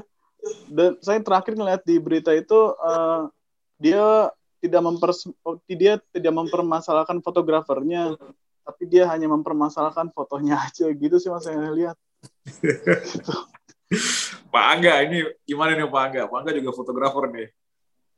Dan 0.72 0.95
saya 1.03 1.19
terakhir 1.19 1.60
ngeliat 1.60 1.83
di 1.83 2.00
berita 2.00 2.31
itu 2.31 2.55
uh, 2.79 3.27
dia 3.75 4.31
tidak 4.63 4.79
memper 4.79 5.12
dia 5.67 6.00
tidak 6.15 6.33
mempermasalahkan 6.39 7.19
fotografernya, 7.19 8.15
tapi 8.63 8.83
dia 8.88 9.12
hanya 9.12 9.27
mempermasalahkan 9.27 10.07
fotonya 10.15 10.55
aja 10.63 10.88
gitu 10.88 11.19
sih 11.19 11.27
mas 11.27 11.43
saya 11.43 11.67
lihat. 11.67 12.00
Pak 14.50 14.65
Angga 14.73 14.93
ini 15.05 15.25
gimana 15.45 15.77
nih 15.77 15.89
Pak 15.89 16.01
Angga? 16.09 16.21
Pak 16.29 16.38
Angga 16.41 16.51
juga 16.53 16.71
fotografer 16.73 17.25
nih. 17.29 17.50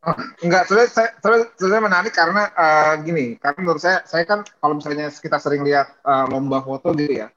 Oh, 0.06 0.14
enggak, 0.46 0.70
sebenarnya 0.70 1.82
menarik 1.82 2.14
karena 2.14 2.46
uh, 2.54 2.94
gini, 3.02 3.42
karena 3.42 3.58
menurut 3.58 3.82
saya, 3.82 4.06
saya 4.06 4.22
kan 4.22 4.46
kalau 4.62 4.78
misalnya 4.78 5.10
kita 5.10 5.42
sering 5.42 5.66
lihat 5.66 5.98
uh, 6.06 6.30
lomba 6.30 6.62
foto 6.62 6.94
gitu 6.94 7.26
ya, 7.26 7.34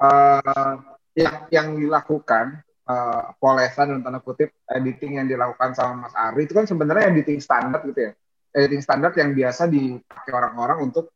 uh, 0.00 0.80
yang 1.12 1.44
yang 1.52 1.66
dilakukan 1.76 2.64
uh, 2.88 3.36
polesan 3.36 3.92
dan 3.92 4.00
tanda 4.00 4.24
kutip 4.24 4.48
editing 4.72 5.20
yang 5.20 5.28
dilakukan 5.28 5.76
sama 5.76 6.08
Mas 6.08 6.16
Ari 6.16 6.48
itu 6.48 6.56
kan 6.56 6.64
sebenarnya 6.64 7.12
editing 7.12 7.36
standar 7.36 7.84
gitu 7.84 8.00
ya, 8.00 8.12
editing 8.56 8.80
standar 8.80 9.12
yang 9.20 9.36
biasa 9.36 9.68
dipakai 9.68 10.32
orang-orang 10.32 10.80
untuk 10.80 11.12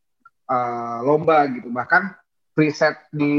uh, 0.53 1.01
lomba 1.01 1.49
gitu, 1.49 1.73
bahkan 1.73 2.13
preset 2.55 3.11
di 3.11 3.35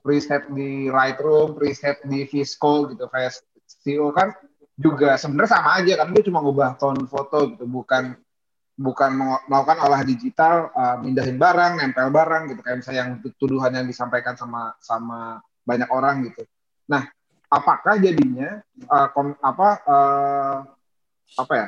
preset 0.00 0.48
di 0.48 0.88
Lightroom, 0.88 1.54
preset 1.54 2.00
di 2.08 2.24
Visco 2.24 2.88
gitu 2.88 3.04
kayak 3.12 3.44
CEO 3.68 4.08
kan 4.10 4.32
juga 4.78 5.20
sebenarnya 5.20 5.52
sama 5.60 5.70
aja 5.82 5.92
kan 6.00 6.08
dia 6.16 6.24
cuma 6.24 6.40
ngubah 6.40 6.80
tone 6.80 7.04
foto 7.04 7.52
gitu 7.52 7.68
bukan 7.68 8.16
bukan 8.78 9.10
melakukan 9.50 9.78
olah 9.82 10.06
digital 10.06 10.70
uh, 10.70 10.96
mindahin 11.02 11.34
barang 11.34 11.82
nempel 11.82 12.14
barang 12.14 12.54
gitu 12.54 12.60
kayak 12.62 12.78
misalnya 12.80 13.00
yang 13.04 13.10
tuduhan 13.36 13.72
yang 13.74 13.86
disampaikan 13.90 14.38
sama 14.38 14.72
sama 14.78 15.42
banyak 15.66 15.90
orang 15.90 16.30
gitu. 16.30 16.46
Nah 16.86 17.10
apakah 17.50 17.98
jadinya 17.98 18.62
uh, 18.86 19.10
kom, 19.10 19.34
apa 19.42 19.68
uh, 19.82 20.58
apa 21.36 21.52
ya 21.52 21.66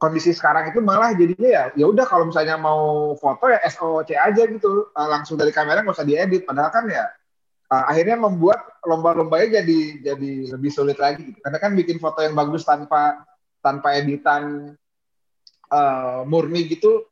kondisi 0.00 0.32
sekarang 0.32 0.72
itu 0.72 0.80
malah 0.80 1.12
jadinya 1.12 1.48
ya 1.48 1.64
ya 1.76 1.84
udah 1.84 2.08
kalau 2.08 2.32
misalnya 2.32 2.56
mau 2.56 3.12
foto 3.20 3.52
ya 3.52 3.60
SOC 3.68 4.16
aja 4.16 4.42
gitu 4.48 4.88
uh, 4.96 5.08
langsung 5.12 5.36
dari 5.36 5.52
kamera 5.52 5.84
nggak 5.84 5.92
usah 5.92 6.08
diedit 6.08 6.48
padahal 6.48 6.72
kan 6.72 6.88
ya 6.88 7.04
uh, 7.70 7.84
akhirnya 7.86 8.18
membuat 8.18 8.60
lomba-lombanya 8.84 9.62
jadi 9.62 9.78
jadi 10.02 10.30
lebih 10.58 10.70
sulit 10.74 10.98
lagi 10.98 11.30
gitu. 11.32 11.38
Karena 11.40 11.58
kan 11.62 11.72
bikin 11.78 11.96
foto 12.02 12.20
yang 12.20 12.34
bagus 12.34 12.66
tanpa 12.66 13.22
tanpa 13.62 13.94
editan 13.96 14.74
uh, 15.70 16.20
murni 16.26 16.66
gitu 16.66 17.06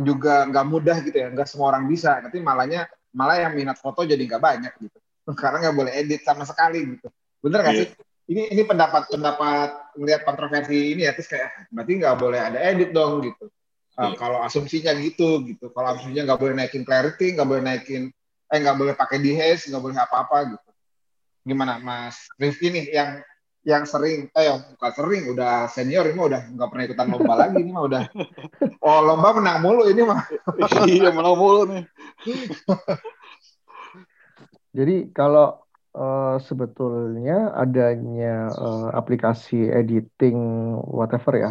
juga 0.00 0.48
nggak 0.48 0.66
mudah 0.66 0.96
gitu 1.04 1.16
ya, 1.20 1.28
nggak 1.30 1.46
semua 1.46 1.76
orang 1.76 1.86
bisa. 1.86 2.18
Tapi 2.24 2.40
malahnya 2.40 2.88
malah 3.12 3.42
yang 3.44 3.52
minat 3.54 3.76
foto 3.76 4.02
jadi 4.08 4.20
nggak 4.20 4.42
banyak 4.42 4.72
gitu. 4.80 4.98
Karena 5.36 5.68
nggak 5.68 5.76
boleh 5.76 5.92
edit 5.94 6.24
sama 6.24 6.48
sekali 6.48 6.96
gitu. 6.96 7.08
Bener 7.44 7.60
nggak 7.62 7.76
yeah. 7.76 7.86
sih? 7.86 8.09
Ini 8.30 8.54
ini 8.54 8.62
pendapat 8.62 9.10
pendapat 9.10 9.98
melihat 9.98 10.22
kontroversi 10.22 10.94
ini 10.94 11.02
ya 11.02 11.12
terus 11.18 11.26
kayak 11.26 11.66
berarti 11.74 11.92
nggak 11.98 12.16
boleh 12.16 12.38
ada 12.38 12.58
edit 12.62 12.94
dong 12.94 13.26
gitu. 13.26 13.50
Uh, 13.98 14.06
yeah. 14.06 14.14
Kalau 14.14 14.38
asumsinya 14.46 14.94
gitu 15.02 15.42
gitu. 15.50 15.74
Kalau 15.74 15.98
asumsinya 15.98 16.30
nggak 16.30 16.38
boleh 16.38 16.54
naikin 16.54 16.86
clarity, 16.86 17.34
nggak 17.34 17.48
boleh 17.50 17.62
naikin 17.66 18.14
eh 18.50 18.58
nggak 18.58 18.76
boleh 18.76 18.94
pakai 18.98 19.22
dehaze 19.22 19.70
nggak 19.70 19.82
boleh 19.82 19.96
apa-apa 19.96 20.58
gitu 20.58 20.70
gimana 21.46 21.78
Mas 21.78 22.26
Rifki 22.36 22.68
nih 22.68 22.84
yang 22.90 23.10
yang 23.60 23.82
sering 23.86 24.26
eh 24.34 24.44
yang 24.50 24.58
bukan 24.74 24.92
sering 24.92 25.22
udah 25.30 25.70
senior 25.70 26.04
ini 26.08 26.16
mah 26.16 26.26
udah 26.26 26.42
nggak 26.50 26.68
pernah 26.68 26.84
ikutan 26.88 27.08
lomba 27.12 27.34
lagi 27.38 27.56
ini 27.62 27.70
mah 27.70 27.84
udah 27.86 28.02
oh 28.82 29.00
lomba 29.06 29.28
menang 29.38 29.58
mulu 29.62 29.84
ini 29.86 30.02
mah 30.02 30.20
iya 30.90 31.14
menang 31.14 31.36
mulu 31.38 31.62
nih 31.70 31.84
jadi 34.76 34.96
kalau 35.14 35.62
uh, 35.94 36.36
sebetulnya 36.42 37.54
adanya 37.54 38.50
uh, 38.54 38.88
aplikasi 38.94 39.70
editing 39.70 40.38
whatever 40.86 41.34
ya 41.36 41.50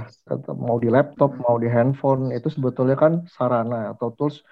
mau 0.55 0.77
di 0.79 0.88
laptop 0.91 1.36
mau 1.41 1.60
di 1.60 1.67
handphone 1.67 2.31
itu 2.31 2.48
sebetulnya 2.51 2.96
kan 2.96 3.25
sarana 3.27 3.96
atau 3.96 4.12
tools 4.15 4.43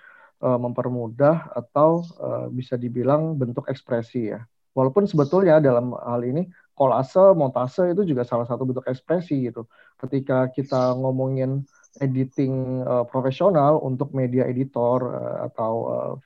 uh, 0.44 0.60
mempermudah 0.60 1.53
atau 1.53 2.06
uh, 2.22 2.48
bisa 2.51 2.77
dibilang 2.77 3.38
bentuk 3.38 3.65
ekspresi 3.70 4.34
ya. 4.34 4.41
Walaupun 4.77 5.10
sebetulnya 5.10 5.58
dalam 5.58 5.89
hal 5.98 6.22
ini 6.22 6.46
kolase, 6.77 7.34
montase 7.34 7.98
itu 7.98 8.06
juga 8.06 8.22
salah 8.22 8.46
satu 8.46 8.62
bentuk 8.70 8.86
ekspresi 8.86 9.50
gitu. 9.50 9.65
Ketika 9.98 10.53
kita 10.53 10.94
ngomongin 10.94 11.65
editing 11.98 12.86
uh, 12.86 13.01
profesional 13.10 13.82
untuk 13.82 14.13
media 14.13 14.46
editor 14.46 15.17
uh, 15.17 15.50
atau 15.50 15.74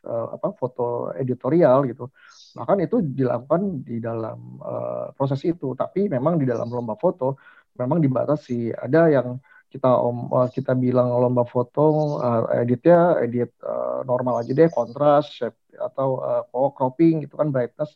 uh, 0.04 0.28
apa 0.36 0.52
foto 0.60 1.16
editorial 1.16 1.88
gitu, 1.88 2.12
bahkan 2.58 2.78
itu 2.84 3.00
dilakukan 3.02 3.86
di 3.88 3.98
dalam 4.04 4.60
uh, 4.62 5.12
proses 5.16 5.42
itu. 5.48 5.74
Tapi 5.78 6.12
memang 6.12 6.36
di 6.42 6.46
dalam 6.46 6.68
lomba 6.68 6.96
foto 7.00 7.40
memang 7.80 8.00
dibatasi. 8.04 8.76
Ada 8.76 9.02
yang 9.12 9.28
kita 9.72 9.88
om 9.88 10.28
uh, 10.28 10.52
kita 10.52 10.76
bilang 10.76 11.16
lomba 11.16 11.48
foto 11.48 12.20
uh, 12.20 12.44
editnya 12.60 13.24
edit 13.24 13.56
uh, 13.64 14.04
normal 14.04 14.44
aja 14.44 14.52
deh 14.52 14.68
kontras 14.68 15.32
shape 15.32 15.56
atau 15.80 16.20
uh, 16.20 16.44
cropping 16.76 17.24
gitu 17.24 17.40
kan 17.40 17.56
brightness 17.56 17.96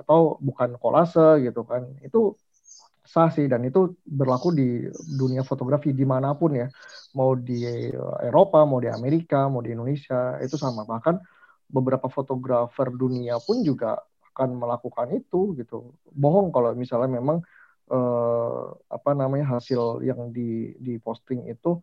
atau 0.00 0.40
bukan 0.40 0.80
kolase 0.80 1.44
gitu 1.44 1.60
kan 1.68 1.84
itu 2.00 2.32
sah 3.04 3.28
sih 3.28 3.44
dan 3.52 3.60
itu 3.68 4.00
berlaku 4.08 4.48
di 4.56 4.88
dunia 5.20 5.44
fotografi 5.44 5.92
di 5.92 6.08
mana 6.08 6.32
pun 6.32 6.56
ya 6.56 6.72
mau 7.12 7.36
di 7.36 7.68
Eropa 8.24 8.64
mau 8.64 8.80
di 8.80 8.88
Amerika 8.88 9.50
mau 9.52 9.60
di 9.60 9.76
Indonesia 9.76 10.40
itu 10.40 10.56
sama 10.56 10.88
bahkan 10.88 11.20
beberapa 11.70 12.10
fotografer 12.10 12.90
dunia 12.90 13.38
pun 13.40 13.62
juga 13.62 14.02
akan 14.34 14.58
melakukan 14.58 15.08
itu 15.14 15.54
gitu. 15.58 15.94
Bohong 16.10 16.50
kalau 16.50 16.74
misalnya 16.74 17.10
memang 17.10 17.42
eh, 17.90 18.64
apa 18.90 19.10
namanya 19.14 19.58
hasil 19.58 20.02
yang 20.02 20.30
di 20.34 20.74
di 20.78 20.98
posting 20.98 21.46
itu 21.50 21.78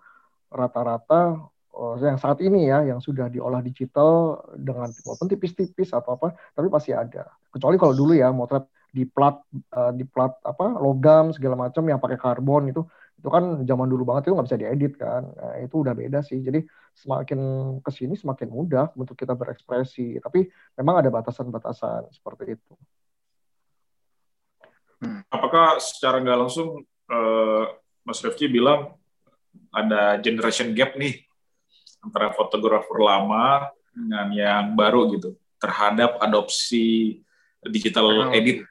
rata-rata 0.51 1.39
eh, 1.75 1.95
yang 2.03 2.19
saat 2.19 2.39
ini 2.43 2.67
ya 2.67 2.83
yang 2.87 2.99
sudah 2.99 3.27
diolah 3.31 3.63
digital 3.63 4.43
dengan 4.55 4.91
walaupun 5.03 5.27
tipis-tipis 5.31 5.91
atau 5.95 6.15
apa 6.19 6.35
tapi 6.55 6.67
pasti 6.71 6.91
ada. 6.95 7.27
Kecuali 7.51 7.75
kalau 7.79 7.95
dulu 7.95 8.13
ya 8.15 8.31
motret 8.31 8.67
di 8.87 9.03
plat 9.03 9.35
uh, 9.75 9.91
di 9.93 10.07
plat 10.07 10.31
apa 10.41 10.79
logam 10.79 11.35
segala 11.35 11.59
macam 11.59 11.83
yang 11.85 11.99
pakai 11.99 12.17
karbon 12.17 12.71
itu 12.71 12.81
itu 13.17 13.29
kan 13.33 13.65
zaman 13.65 13.89
dulu 13.89 14.05
banget 14.05 14.29
itu 14.29 14.33
nggak 14.37 14.47
bisa 14.47 14.61
diedit 14.61 14.93
kan. 14.95 15.25
Nah, 15.25 15.57
itu 15.57 15.75
udah 15.81 15.93
beda 15.97 16.21
sih. 16.21 16.37
Jadi 16.37 16.61
semakin 16.93 17.39
ke 17.81 17.89
sini 17.89 18.13
semakin 18.13 18.47
mudah 18.49 18.93
untuk 18.93 19.17
kita 19.17 19.33
berekspresi. 19.33 20.21
Tapi 20.21 20.45
memang 20.77 21.01
ada 21.01 21.09
batasan-batasan 21.09 22.13
seperti 22.13 22.55
itu. 22.55 22.73
Hmm. 25.01 25.21
Apakah 25.33 25.81
secara 25.81 26.21
nggak 26.21 26.39
langsung 26.45 26.85
uh, 27.09 27.65
Mas 28.05 28.21
Rifki 28.21 28.49
bilang 28.49 28.97
ada 29.73 30.21
generation 30.21 30.73
gap 30.77 30.93
nih 30.97 31.25
antara 32.01 32.33
fotografer 32.33 32.97
lama 33.01 33.73
dengan 33.93 34.29
yang 34.29 34.65
baru 34.77 35.09
gitu 35.17 35.33
terhadap 35.57 36.21
adopsi 36.21 37.19
digital 37.65 38.29
edit? 38.29 38.61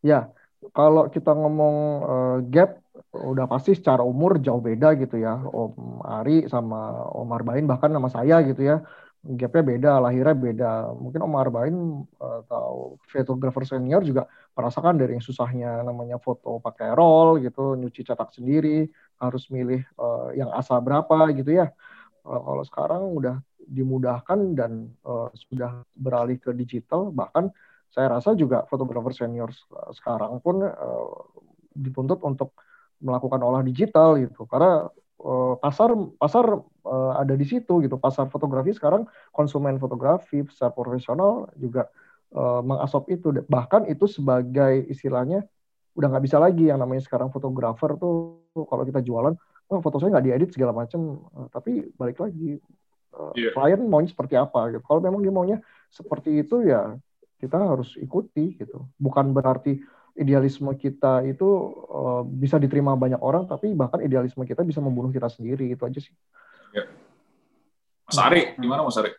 Ya, 0.00 0.32
kalau 0.74 1.06
kita 1.06 1.30
ngomong 1.30 1.76
uh, 2.02 2.38
gap 2.48 2.81
udah 3.12 3.44
pasti 3.44 3.76
secara 3.76 4.00
umur 4.00 4.40
jauh 4.40 4.60
beda 4.64 4.96
gitu 4.96 5.20
ya. 5.20 5.36
Om 5.36 6.00
Ari 6.00 6.48
sama 6.48 7.08
Om 7.12 7.28
Arbain 7.36 7.68
bahkan 7.68 7.92
nama 7.92 8.08
saya 8.08 8.40
gitu 8.40 8.64
ya. 8.64 8.80
Gapnya 9.22 9.62
beda 9.62 9.90
lahirnya 10.02 10.34
beda. 10.34 10.72
Mungkin 10.96 11.20
Om 11.20 11.34
Arbain 11.36 11.76
atau 12.18 12.96
fotografer 13.06 13.68
senior 13.68 14.02
juga 14.02 14.26
merasakan 14.56 14.98
dari 14.98 15.14
yang 15.16 15.24
susahnya 15.24 15.84
namanya 15.84 16.18
foto 16.18 16.58
pakai 16.58 16.90
roll 16.96 17.38
gitu, 17.38 17.78
nyuci 17.78 18.02
cetak 18.02 18.34
sendiri, 18.34 18.88
harus 19.22 19.46
milih 19.48 19.80
uh, 19.96 20.34
yang 20.34 20.50
asal 20.52 20.80
berapa 20.82 21.30
gitu 21.36 21.54
ya. 21.54 21.70
Uh, 22.26 22.40
kalau 22.40 22.64
sekarang 22.66 23.02
udah 23.14 23.36
dimudahkan 23.62 24.58
dan 24.58 24.90
uh, 25.06 25.30
sudah 25.36 25.86
beralih 25.94 26.42
ke 26.42 26.50
digital, 26.52 27.14
bahkan 27.14 27.48
saya 27.92 28.08
rasa 28.08 28.32
juga 28.34 28.64
fotografer 28.66 29.12
senior 29.12 29.52
sekarang 29.94 30.40
pun 30.42 30.64
uh, 30.64 31.12
dituntut 31.76 32.24
untuk 32.24 32.56
melakukan 33.02 33.42
olah 33.42 33.66
digital 33.66 34.14
gitu, 34.22 34.46
karena 34.46 34.86
uh, 35.20 35.58
pasar 35.58 35.90
pasar 36.16 36.62
uh, 36.86 37.12
ada 37.18 37.34
di 37.34 37.42
situ 37.42 37.82
gitu, 37.82 37.98
pasar 37.98 38.30
fotografi 38.30 38.70
sekarang 38.70 39.10
konsumen 39.34 39.82
fotografi, 39.82 40.46
pasar 40.46 40.70
profesional 40.70 41.50
juga 41.58 41.90
uh, 42.32 42.62
mengasop 42.62 43.10
itu. 43.10 43.34
Bahkan 43.34 43.90
itu 43.90 44.06
sebagai 44.06 44.86
istilahnya 44.86 45.42
udah 45.92 46.08
nggak 46.08 46.24
bisa 46.24 46.40
lagi 46.40 46.70
yang 46.72 46.80
namanya 46.80 47.04
sekarang 47.04 47.28
fotografer 47.28 48.00
tuh 48.00 48.40
kalau 48.54 48.86
kita 48.86 49.04
jualan 49.04 49.36
oh, 49.68 49.80
foto 49.84 50.00
saya 50.00 50.16
nggak 50.16 50.24
diedit 50.24 50.50
segala 50.54 50.72
macam 50.72 51.20
uh, 51.36 51.52
tapi 51.52 51.92
balik 52.00 52.16
lagi 52.16 52.56
uh, 53.12 53.32
yeah. 53.36 53.52
klien 53.52 53.80
maunya 53.84 54.08
seperti 54.08 54.40
apa 54.40 54.72
gitu. 54.72 54.80
Kalau 54.88 55.00
memang 55.04 55.20
dia 55.20 55.32
maunya 55.34 55.58
seperti 55.92 56.40
itu 56.40 56.64
ya 56.64 56.96
kita 57.42 57.58
harus 57.58 57.98
ikuti 58.00 58.56
gitu. 58.56 58.88
Bukan 58.96 59.36
berarti 59.36 59.82
idealisme 60.12 60.68
kita 60.76 61.24
itu 61.24 61.48
uh, 61.88 62.22
bisa 62.26 62.60
diterima 62.60 62.92
banyak 62.92 63.20
orang 63.20 63.48
tapi 63.48 63.72
bahkan 63.72 64.04
idealisme 64.04 64.44
kita 64.44 64.60
bisa 64.60 64.78
membunuh 64.84 65.08
kita 65.08 65.28
sendiri 65.32 65.72
itu 65.72 65.82
aja 65.84 66.00
sih. 66.00 66.14
Ya. 66.72 66.88
Mas 68.08 68.18
Ari, 68.20 68.42
gimana 68.60 68.84
Mas 68.84 69.00
Ari? 69.00 69.12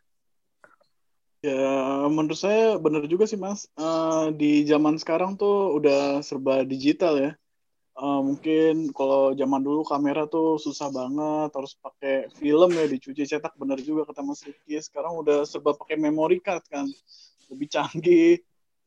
Ya, 1.44 2.08
menurut 2.08 2.40
saya 2.40 2.80
benar 2.80 3.04
juga 3.04 3.28
sih, 3.28 3.36
Mas. 3.36 3.68
Uh, 3.76 4.32
di 4.32 4.64
zaman 4.64 4.96
sekarang 4.96 5.36
tuh 5.36 5.76
udah 5.76 6.24
serba 6.24 6.64
digital 6.64 7.20
ya. 7.20 7.32
Uh, 7.94 8.24
mungkin 8.24 8.90
kalau 8.96 9.36
zaman 9.36 9.60
dulu 9.60 9.84
kamera 9.84 10.24
tuh 10.26 10.56
susah 10.56 10.88
banget, 10.88 11.52
harus 11.52 11.76
pakai 11.78 12.32
film 12.40 12.72
ya 12.74 12.88
dicuci 12.88 13.28
cetak 13.28 13.60
benar 13.60 13.76
juga 13.84 14.08
kata 14.08 14.24
Mas 14.24 14.40
Riki. 14.40 14.80
Sekarang 14.80 15.20
udah 15.20 15.44
serba 15.44 15.76
pakai 15.76 16.00
memory 16.00 16.40
card 16.40 16.64
kan, 16.72 16.88
lebih 17.52 17.68
canggih, 17.68 18.40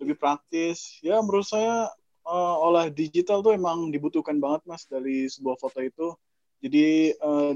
lebih 0.03 0.17
praktis. 0.19 1.00
Ya 1.00 1.21
menurut 1.21 1.47
saya 1.47 1.91
uh, 2.26 2.57
olah 2.65 2.88
digital 2.93 3.41
tuh 3.41 3.57
emang 3.57 3.88
dibutuhkan 3.93 4.37
banget 4.41 4.65
Mas 4.69 4.85
dari 4.88 5.29
sebuah 5.29 5.57
foto 5.61 5.81
itu. 5.81 6.15
Jadi 6.61 7.17
uh, 7.21 7.53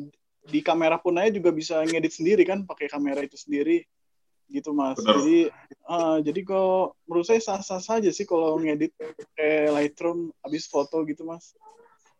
di 0.49 0.61
kamera 0.65 0.97
pun 0.97 1.17
aja 1.21 1.33
juga 1.33 1.53
bisa 1.53 1.85
ngedit 1.85 2.13
sendiri 2.17 2.43
kan, 2.49 2.65
pakai 2.65 2.89
kamera 2.89 3.21
itu 3.21 3.37
sendiri 3.37 3.85
gitu 4.51 4.75
mas 4.75 4.99
Benar. 4.99 5.23
jadi 5.23 5.39
uh, 5.87 6.19
jadi 6.21 6.41
kok 6.43 6.99
menurut 7.07 7.27
saya 7.27 7.41
sah 7.41 7.63
sah 7.63 7.79
saja 7.79 8.11
sih 8.11 8.27
kalau 8.27 8.59
ngedit 8.59 8.91
kayak 9.39 9.71
Lightroom 9.71 10.35
habis 10.43 10.67
foto 10.67 11.07
gitu 11.07 11.23
mas 11.23 11.55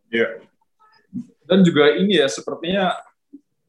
ya 0.09 0.39
dan 1.45 1.67
juga 1.67 1.91
ini 1.99 2.23
ya 2.23 2.31
sepertinya 2.31 2.95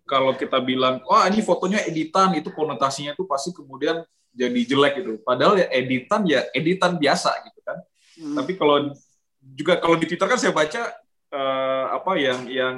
kalau 0.05 0.37
kita 0.37 0.61
bilang 0.61 1.01
wah 1.09 1.25
ini 1.25 1.41
fotonya 1.41 1.81
editan 1.89 2.37
itu 2.37 2.53
konotasinya 2.53 3.17
itu 3.17 3.25
pasti 3.25 3.49
kemudian 3.51 4.05
jadi 4.31 4.61
jelek 4.63 4.93
gitu. 5.03 5.11
Padahal 5.21 5.59
ya 5.59 5.67
editan 5.69 6.21
ya 6.23 6.47
editan 6.55 6.95
biasa 6.97 7.31
gitu 7.47 7.59
kan. 7.63 7.79
Hmm. 8.21 8.37
tapi 8.37 8.53
kalau 8.53 8.91
juga 9.41 9.79
kalau 9.81 9.97
di 9.97 10.05
Twitter 10.05 10.27
kan 10.29 10.37
saya 10.37 10.53
baca 10.53 10.93
uh, 11.33 11.85
apa 11.95 12.11
yang 12.19 12.45
yang 12.45 12.75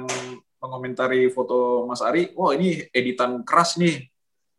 mengomentari 0.62 1.28
foto 1.28 1.84
Mas 1.84 2.00
Ari, 2.00 2.32
wah 2.32 2.56
ini 2.56 2.80
editan 2.88 3.44
keras 3.44 3.76
nih, 3.76 4.08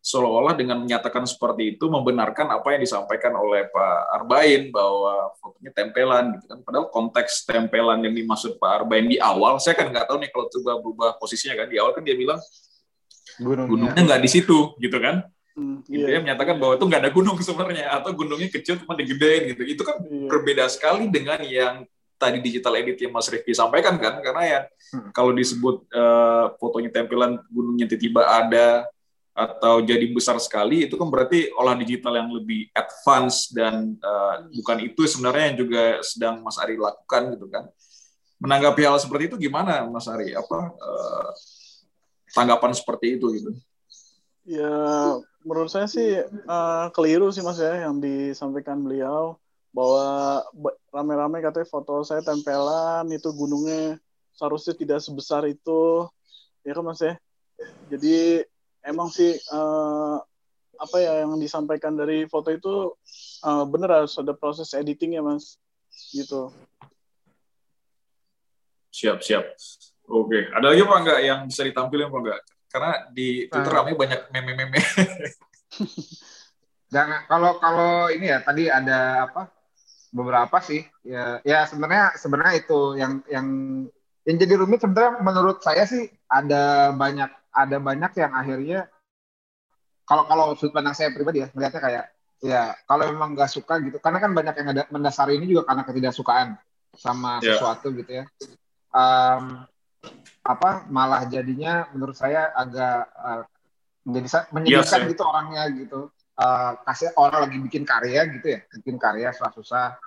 seolah-olah 0.05 0.53
dengan 0.53 0.85
menyatakan 0.85 1.25
seperti 1.25 1.73
itu 1.73 1.89
membenarkan 1.89 2.53
apa 2.53 2.77
yang 2.77 2.85
disampaikan 2.85 3.33
oleh 3.33 3.65
Pak 3.73 4.21
Arbain 4.21 4.69
bahwa 4.69 5.33
fotonya 5.41 5.73
tempelan 5.73 6.37
gitu 6.37 6.45
kan. 6.45 6.61
Padahal 6.61 6.93
konteks 6.93 7.49
tempelan 7.49 8.05
yang 8.05 8.13
dimaksud 8.13 8.61
Pak 8.61 8.85
Arbain 8.85 9.09
di 9.09 9.17
awal 9.17 9.57
saya 9.57 9.73
kan 9.73 9.89
nggak 9.89 10.05
tahu 10.05 10.21
nih 10.21 10.29
kalau 10.29 10.45
coba 10.53 10.71
berubah 10.77 11.09
posisinya 11.17 11.57
kan. 11.57 11.67
Di 11.73 11.81
awal 11.81 11.97
kan 11.97 12.05
dia 12.05 12.13
bilang 12.13 12.37
gunungnya, 13.41 13.65
gunungnya 13.65 14.01
nggak 14.13 14.21
di 14.21 14.29
situ 14.29 14.77
gitu 14.77 15.01
kan 15.01 15.25
Hmm, 15.55 15.79
gitu 15.87 16.03
iya. 16.03 16.19
menyatakan 16.19 16.59
bahwa 16.59 16.75
itu 16.75 16.83
nggak 16.83 17.01
ada 17.07 17.11
gunung 17.15 17.39
sebenarnya 17.39 17.87
atau 17.95 18.11
gunungnya 18.11 18.51
kecil 18.51 18.75
cuma 18.75 18.91
digedein 18.91 19.55
gitu 19.55 19.63
itu 19.63 19.81
kan 19.87 20.03
iya. 20.03 20.27
berbeda 20.27 20.67
sekali 20.67 21.07
dengan 21.07 21.39
yang 21.47 21.87
tadi 22.19 22.43
digital 22.43 22.75
edit 22.75 22.99
yang 22.99 23.15
Mas 23.15 23.31
Rifki 23.31 23.55
sampaikan 23.55 23.95
kan 23.95 24.19
karena 24.19 24.43
ya 24.43 24.59
hmm. 24.67 25.15
kalau 25.15 25.31
disebut 25.31 25.87
uh, 25.95 26.51
fotonya 26.59 26.91
tempelan 26.91 27.39
gunungnya 27.47 27.87
tiba-tiba 27.87 28.27
ada 28.27 28.83
atau 29.35 29.83
jadi 29.83 30.07
besar 30.11 30.39
sekali 30.39 30.87
itu 30.87 30.95
kan 30.95 31.11
berarti 31.11 31.51
olah 31.59 31.75
digital 31.75 32.15
yang 32.15 32.31
lebih 32.31 32.71
advance 32.71 33.51
dan 33.51 33.99
uh, 33.99 34.47
bukan 34.59 34.91
itu 34.91 35.07
sebenarnya 35.07 35.55
yang 35.55 35.57
juga 35.63 35.83
sedang 36.03 36.39
Mas 36.39 36.55
Ari 36.55 36.79
lakukan 36.79 37.35
gitu 37.35 37.47
kan 37.51 37.67
menanggapi 38.39 38.87
hal 38.87 38.95
seperti 38.95 39.31
itu 39.31 39.47
gimana 39.51 39.83
Mas 39.87 40.07
Ari 40.07 40.35
apa 40.35 40.59
uh, 40.71 41.29
tanggapan 42.31 42.71
seperti 42.75 43.19
itu 43.19 43.27
gitu 43.35 43.51
ya 44.47 45.19
menurut 45.45 45.69
saya 45.69 45.85
sih 45.85 46.25
uh, 46.49 46.89
keliru 46.89 47.29
sih 47.29 47.45
Mas 47.45 47.61
ya 47.61 47.85
yang 47.85 48.01
disampaikan 48.01 48.81
beliau 48.81 49.37
bahwa 49.69 50.41
rame-rame 50.89 51.45
katanya 51.45 51.69
foto 51.69 52.01
saya 52.01 52.25
tempelan 52.25 53.05
itu 53.13 53.29
gunungnya 53.29 54.01
seharusnya 54.33 54.73
tidak 54.73 54.99
sebesar 55.05 55.45
itu. 55.45 56.09
Ya 56.65 56.73
kan 56.73 56.83
Mas 56.83 56.99
ya? 56.99 57.13
Jadi 57.93 58.41
emang 58.81 59.13
sih 59.13 59.37
uh, 59.53 60.17
apa 60.75 60.97
ya 60.99 61.23
yang 61.23 61.37
disampaikan 61.37 61.93
dari 61.95 62.25
foto 62.25 62.49
itu 62.51 62.73
uh, 63.45 63.63
bener 63.69 64.01
harus 64.01 64.17
ada 64.17 64.33
proses 64.33 64.73
editing 64.73 65.15
ya 65.15 65.23
mas? 65.23 65.61
Gitu. 66.11 66.51
Siap 68.91 69.23
siap. 69.23 69.45
Oke 70.09 70.49
ada 70.51 70.73
lagi 70.73 70.81
apa 70.83 70.95
enggak 70.99 71.19
yang 71.23 71.39
bisa 71.47 71.61
ditampilkan 71.63 72.09
apa 72.11 72.19
enggak 72.19 72.41
karena 72.75 73.07
di 73.07 73.47
Twitter 73.47 73.71
nah. 73.71 73.77
ramai 73.79 73.95
banyak 73.95 74.19
meme-meme 74.35 74.79
jangan 76.93 77.23
kalau 77.31 77.55
kalau 77.63 78.11
ini 78.11 78.27
ya 78.27 78.43
tadi 78.43 78.67
ada 78.67 79.31
apa 79.31 79.47
beberapa 80.11 80.59
sih 80.59 80.83
ya 81.07 81.39
ya 81.47 81.63
sebenarnya 81.71 82.19
sebenarnya 82.19 82.53
itu 82.59 82.99
yang 82.99 83.23
yang 83.31 83.47
yang 84.27 84.35
jadi 84.35 84.59
rumit 84.59 84.83
sebenarnya 84.83 85.23
menurut 85.23 85.63
saya 85.63 85.87
sih 85.87 86.03
ada 86.27 86.91
banyak 86.91 87.31
ada 87.55 87.77
banyak 87.79 88.11
yang 88.19 88.31
akhirnya 88.35 88.79
kalau 90.03 90.27
kalau 90.27 90.45
sudut 90.59 90.75
pandang 90.75 90.95
saya 90.95 91.15
pribadi 91.15 91.43
ya 91.43 91.47
melihatnya 91.55 91.79
kayak 91.79 92.05
ya 92.43 92.75
kalau 92.83 93.07
memang 93.07 93.39
nggak 93.39 93.55
suka 93.55 93.79
gitu 93.79 94.03
karena 94.03 94.19
kan 94.19 94.35
banyak 94.35 94.55
yang 94.59 94.69
ada 94.75 94.83
mendasari 94.91 95.39
ini 95.39 95.47
juga 95.47 95.71
karena 95.71 95.87
ketidaksukaan 95.87 96.59
sama 96.91 97.39
yeah. 97.39 97.55
sesuatu 97.55 97.95
gitu 97.95 98.19
ya 98.19 98.23
um, 98.91 99.63
apa 100.45 100.85
malah 100.93 101.25
jadinya 101.25 101.89
menurut 101.89 102.13
saya 102.13 102.53
agak 102.53 103.09
uh, 103.17 103.43
menjadi 104.05 104.45
menyedihkan 104.53 105.01
yes, 105.01 105.09
gitu 105.09 105.23
orangnya 105.25 105.63
gitu. 105.73 106.13
Uh, 106.35 106.75
kasih 106.85 107.15
orang 107.15 107.47
lagi 107.47 107.57
bikin 107.63 107.87
karya 107.87 108.27
gitu 108.27 108.59
ya 108.59 108.59
bikin 108.67 108.99
karya 108.99 109.33
susah-susah 109.33 109.97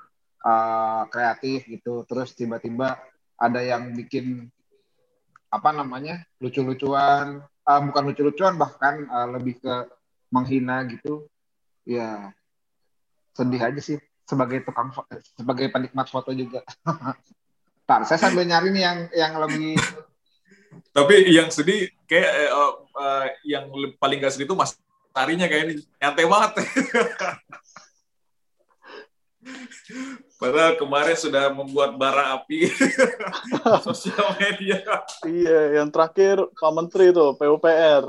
uh, 0.47 1.03
kreatif 1.11 1.67
gitu. 1.67 2.07
Terus 2.07 2.39
tiba-tiba 2.39 2.95
ada 3.35 3.61
yang 3.61 3.91
bikin 3.99 4.47
apa 5.51 5.75
namanya 5.75 6.23
lucu-lucuan 6.39 7.43
uh, 7.43 7.81
bukan 7.83 8.03
lucu-lucuan 8.15 8.55
bahkan 8.55 9.11
uh, 9.11 9.27
lebih 9.35 9.59
ke 9.59 9.75
menghina 10.31 10.87
gitu. 10.87 11.27
Ya 11.83 12.31
sedih 13.35 13.59
aja 13.59 13.81
sih 13.83 13.99
sebagai 14.23 14.63
tukang 14.63 14.95
sebagai 15.35 15.67
penikmat 15.75 16.07
foto 16.07 16.31
juga. 16.31 16.63
Tar, 17.89 18.05
saya 18.05 18.21
sambil 18.21 18.45
nyari 18.45 18.69
nih 18.69 18.83
yang 18.85 18.99
yang 19.17 19.33
lebih 19.41 19.81
tapi 20.93 21.29
yang 21.31 21.49
sedih 21.53 21.91
kayak 22.09 22.53
uh, 22.53 22.73
uh, 22.97 23.25
yang 23.45 23.69
paling 24.01 24.19
gak 24.23 24.35
sedih 24.35 24.49
itu 24.49 24.57
mas 24.57 24.77
tarinya 25.13 25.47
kayak 25.51 25.63
ini 25.71 25.75
nyantai 25.99 26.27
banget 26.27 26.53
Padahal 30.39 30.79
kemarin 30.79 31.19
sudah 31.19 31.51
membuat 31.51 31.99
bara 31.99 32.39
api 32.39 32.71
sosial 33.91 34.39
media. 34.39 34.79
Iya, 35.27 35.83
yang 35.83 35.91
terakhir 35.91 36.39
Pak 36.55 36.73
Menteri 36.79 37.11
itu 37.11 37.35
PUPR. 37.35 38.05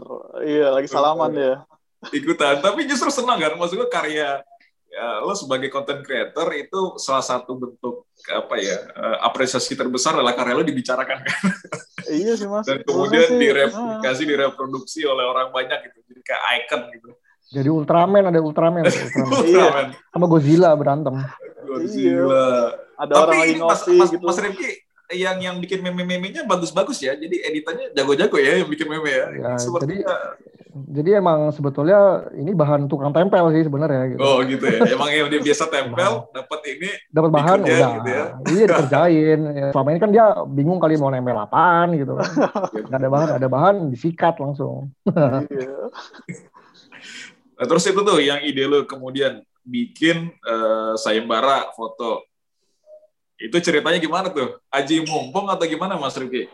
Iya, 0.45 0.77
lagi 0.77 0.85
salaman 0.85 1.33
ya. 1.33 1.65
Ikutan, 2.13 2.61
tapi 2.61 2.85
justru 2.85 3.09
senang 3.09 3.41
kan, 3.41 3.57
maksudnya 3.57 3.89
karya 3.89 4.45
ya, 4.89 5.21
lo 5.21 5.33
sebagai 5.37 5.69
content 5.69 6.01
creator 6.01 6.49
itu 6.57 6.97
salah 6.97 7.23
satu 7.23 7.55
bentuk 7.55 8.09
apa 8.27 8.55
ya 8.59 8.77
eh, 8.89 9.17
apresiasi 9.23 9.77
terbesar 9.77 10.17
adalah 10.17 10.35
karya 10.35 10.57
lo 10.57 10.65
dibicarakan 10.65 11.17
kan. 11.23 11.41
Iya 12.09 12.33
sih 12.35 12.49
mas. 12.49 12.65
Dan 12.65 12.81
kemudian 12.81 13.37
direplikasi, 13.37 14.23
ah. 14.25 14.29
direproduksi 14.33 15.05
oleh 15.05 15.25
orang 15.29 15.53
banyak 15.53 15.77
gitu, 15.89 15.97
jadi 16.09 16.21
kayak 16.25 16.43
icon 16.57 16.81
gitu. 16.97 17.09
Jadi 17.49 17.69
Ultraman 17.69 18.29
ada 18.29 18.39
Ultraman, 18.41 18.85
Ultraman. 18.89 19.33
Ultraman. 19.45 19.87
Sama 20.13 20.25
Godzilla 20.25 20.69
berantem. 20.73 21.15
Godzilla. 21.65 22.25
Iya. 22.25 22.45
Ada 22.99 23.13
Tapi 23.15 23.23
orang 23.23 23.37
lagi 23.39 23.55
ngopi 23.55 23.93
mas, 23.95 24.09
gitu. 24.11 24.25
Mas 24.25 24.39
Rifki 24.41 24.69
yang 25.09 25.37
yang 25.41 25.55
bikin 25.57 25.81
meme-memenya 25.81 26.45
bagus-bagus 26.45 27.01
ya. 27.01 27.17
Jadi 27.17 27.41
editannya 27.41 27.89
jago-jago 27.97 28.37
ya 28.37 28.61
yang 28.61 28.69
bikin 28.69 28.85
meme 28.85 29.09
ya. 29.09 29.25
ya 29.33 29.51
jadi 29.57 29.97
jadi 30.87 31.19
emang 31.19 31.51
sebetulnya 31.51 32.29
ini 32.37 32.55
bahan 32.55 32.87
tukang 32.87 33.11
tempel 33.11 33.51
sih 33.51 33.67
sebenarnya 33.67 34.15
gitu. 34.15 34.19
Oh 34.23 34.39
gitu 34.45 34.63
ya. 34.63 34.79
Emang 34.95 35.09
yang 35.11 35.27
dia 35.27 35.41
biasa 35.43 35.67
tempel 35.67 36.31
dapat 36.31 36.59
ini 36.69 36.89
dapat 37.11 37.29
bahan 37.33 37.59
udah. 37.65 37.89
Gitu 37.99 38.09
ya. 38.09 38.25
Iya 38.47 38.65
dikerjain. 38.71 39.39
Ya, 39.51 39.67
selama 39.75 39.89
ini 39.91 39.99
kan 39.99 40.11
dia 40.15 40.25
bingung 40.47 40.79
kali 40.79 40.95
mau 40.95 41.11
nempel 41.11 41.35
apaan 41.35 41.97
gitu 41.97 42.15
kan. 42.19 42.29
Gak 42.87 42.99
ada 42.99 43.09
bahan, 43.09 43.29
ada 43.35 43.47
bahan 43.51 43.75
disikat 43.91 44.39
langsung. 44.39 44.93
Iya. 45.49 45.91
Nah, 47.59 47.65
terus 47.67 47.83
itu 47.83 47.99
tuh 47.99 48.19
yang 48.23 48.39
ide 48.39 48.63
lo 48.63 48.87
kemudian 48.87 49.43
bikin 49.67 50.31
uh, 50.47 50.95
sayembara 50.95 51.75
foto. 51.75 52.23
Itu 53.39 53.59
ceritanya 53.59 53.99
gimana 53.99 54.31
tuh? 54.31 54.59
Aji 54.71 55.03
mumpung 55.03 55.47
atau 55.51 55.63
gimana 55.67 55.99
Mas 55.99 56.15
Rifki? 56.15 56.47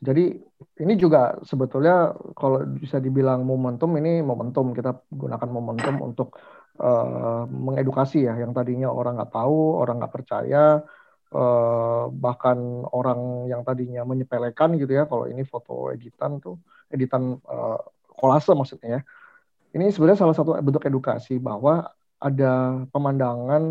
Jadi 0.00 0.32
ini 0.80 0.94
juga 0.96 1.36
sebetulnya 1.44 2.16
kalau 2.32 2.64
bisa 2.64 2.96
dibilang 2.96 3.44
momentum 3.44 3.92
ini 4.00 4.24
momentum. 4.24 4.72
Kita 4.72 4.96
gunakan 5.12 5.48
momentum 5.52 5.96
untuk 6.08 6.40
uh, 6.80 7.44
mengedukasi 7.44 8.24
ya. 8.24 8.34
Yang 8.40 8.52
tadinya 8.56 8.88
orang 8.88 9.20
nggak 9.20 9.32
tahu 9.32 9.76
orang 9.76 10.00
nggak 10.00 10.14
percaya 10.16 10.80
uh, 11.36 12.08
bahkan 12.08 12.58
orang 12.96 13.52
yang 13.52 13.60
tadinya 13.60 14.02
menyepelekan 14.08 14.80
gitu 14.80 14.92
ya 14.96 15.04
kalau 15.04 15.28
ini 15.28 15.44
foto 15.44 15.92
editan 15.92 16.40
tuh 16.40 16.56
editan 16.88 17.36
uh, 17.44 17.80
kolase 18.08 18.56
maksudnya 18.56 19.00
ya. 19.00 19.02
Ini 19.70 19.92
sebenarnya 19.92 20.26
salah 20.26 20.34
satu 20.34 20.56
bentuk 20.64 20.82
edukasi 20.88 21.38
bahwa 21.38 21.92
ada 22.20 22.84
pemandangan 22.92 23.62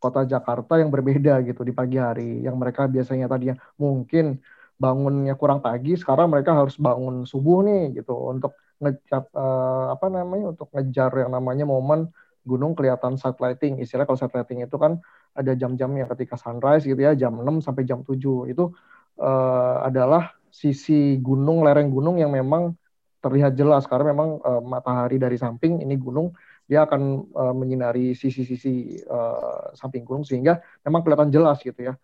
kota 0.00 0.24
Jakarta 0.24 0.80
yang 0.80 0.88
berbeda 0.88 1.44
gitu 1.44 1.60
di 1.64 1.72
pagi 1.76 2.00
hari 2.00 2.40
yang 2.44 2.56
mereka 2.56 2.88
biasanya 2.88 3.28
tadinya 3.28 3.56
mungkin 3.76 4.40
bangunnya 4.80 5.36
kurang 5.36 5.60
pagi 5.60 5.92
sekarang 6.00 6.32
mereka 6.32 6.56
harus 6.56 6.80
bangun 6.80 7.28
subuh 7.28 7.60
nih 7.60 8.00
gitu. 8.00 8.16
Untuk 8.16 8.56
ngejar 8.80 9.28
uh, 9.36 9.92
apa 9.92 10.08
namanya 10.08 10.56
untuk 10.56 10.72
ngejar 10.72 11.12
yang 11.20 11.36
namanya 11.36 11.68
momen 11.68 12.08
gunung 12.48 12.72
kelihatan 12.72 13.20
side 13.20 13.36
lighting 13.36 13.76
istilah 13.84 14.08
kalau 14.08 14.16
side 14.16 14.32
lighting 14.32 14.64
itu 14.64 14.76
kan 14.80 14.96
ada 15.36 15.52
jam-jam 15.52 15.92
yang 15.92 16.08
ketika 16.16 16.40
sunrise 16.40 16.88
gitu 16.88 16.96
ya 16.96 17.12
jam 17.12 17.36
6 17.36 17.60
sampai 17.60 17.84
jam 17.84 18.00
7 18.00 18.16
itu 18.48 18.72
uh, 19.20 19.84
adalah 19.84 20.32
sisi 20.50 21.20
gunung 21.22 21.62
lereng 21.62 21.92
gunung 21.92 22.18
yang 22.18 22.32
memang 22.34 22.74
terlihat 23.20 23.54
jelas. 23.54 23.86
Karena 23.86 24.16
memang 24.16 24.40
uh, 24.40 24.62
matahari 24.64 25.20
dari 25.20 25.36
samping 25.36 25.84
ini 25.84 25.94
gunung 26.00 26.32
dia 26.66 26.86
akan 26.86 27.30
uh, 27.34 27.54
menyinari 27.54 28.14
sisi-sisi 28.14 29.02
uh, 29.06 29.74
samping 29.74 30.06
gunung 30.06 30.22
sehingga 30.22 30.62
memang 30.86 31.02
kelihatan 31.02 31.30
jelas 31.30 31.60
gitu 31.62 31.78
ya. 31.82 31.94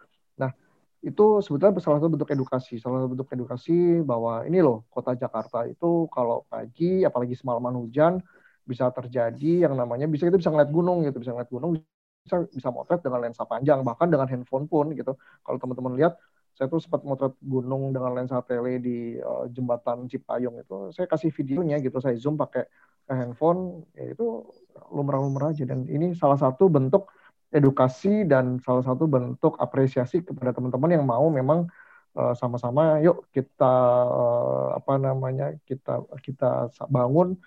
Itu 1.04 1.40
sebetulnya 1.44 1.76
salah 1.82 1.98
satu 2.00 2.10
bentuk 2.12 2.30
edukasi, 2.32 2.80
salah 2.80 3.04
satu 3.04 3.08
bentuk 3.12 3.28
edukasi 3.32 4.00
bahwa 4.02 4.42
ini 4.48 4.64
loh 4.64 4.88
kota 4.90 5.12
Jakarta 5.14 5.68
itu 5.68 6.08
kalau 6.10 6.44
pagi 6.48 7.04
apalagi 7.04 7.36
semalaman 7.36 7.76
hujan 7.78 8.18
bisa 8.66 8.90
terjadi 8.90 9.68
yang 9.68 9.78
namanya 9.78 10.10
bisa 10.10 10.26
kita 10.26 10.40
bisa 10.40 10.50
ngeliat 10.50 10.70
gunung 10.72 11.06
gitu, 11.06 11.22
bisa 11.22 11.32
ngeliat 11.36 11.50
gunung 11.52 11.78
bisa 12.26 12.42
bisa 12.50 12.68
motret 12.74 13.00
dengan 13.06 13.22
lensa 13.22 13.46
panjang 13.46 13.86
bahkan 13.86 14.10
dengan 14.10 14.26
handphone 14.26 14.66
pun 14.66 14.90
gitu. 14.96 15.14
Kalau 15.46 15.58
teman-teman 15.62 15.94
lihat 15.94 16.18
saya 16.56 16.72
tuh 16.72 16.80
sempat 16.80 17.04
motret 17.04 17.36
gunung 17.44 17.92
dengan 17.92 18.16
lensa 18.16 18.40
tele 18.40 18.80
di 18.80 19.20
uh, 19.20 19.44
jembatan 19.52 20.08
Cipayung 20.08 20.56
itu 20.56 20.88
saya 20.88 21.04
kasih 21.04 21.28
videonya 21.28 21.76
gitu 21.84 22.00
saya 22.00 22.16
zoom 22.16 22.40
pakai 22.40 22.64
handphone 23.12 23.84
ya 23.92 24.16
itu 24.16 24.48
lumrah-lumrah 24.88 25.52
aja 25.52 25.68
dan 25.68 25.84
ini 25.84 26.16
salah 26.16 26.40
satu 26.40 26.72
bentuk 26.72 27.12
edukasi 27.54 28.26
dan 28.26 28.58
salah 28.62 28.82
satu 28.82 29.06
bentuk 29.06 29.56
apresiasi 29.62 30.22
kepada 30.22 30.50
teman-teman 30.50 30.90
yang 30.98 31.04
mau 31.06 31.26
memang 31.30 31.70
eh, 32.18 32.34
sama-sama 32.34 32.98
yuk 33.04 33.28
kita 33.30 33.74
uh, 34.08 34.68
apa 34.78 34.98
namanya 34.98 35.54
kita 35.68 36.02
kita 36.20 36.74
bangun 36.90 37.38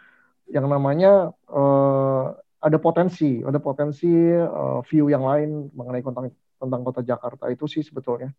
yang 0.50 0.66
namanya 0.66 1.30
uh, 1.52 2.34
ada 2.60 2.78
potensi 2.82 3.44
ada 3.44 3.60
potensi 3.62 4.10
uh, 4.34 4.82
view 4.88 5.08
yang 5.12 5.24
lain 5.24 5.72
mengenai 5.76 6.04
tentang 6.04 6.26
tentang 6.60 6.82
kota 6.84 7.02
Jakarta 7.02 7.48
itu 7.48 7.66
sih 7.72 7.80
sebetulnya. 7.80 8.36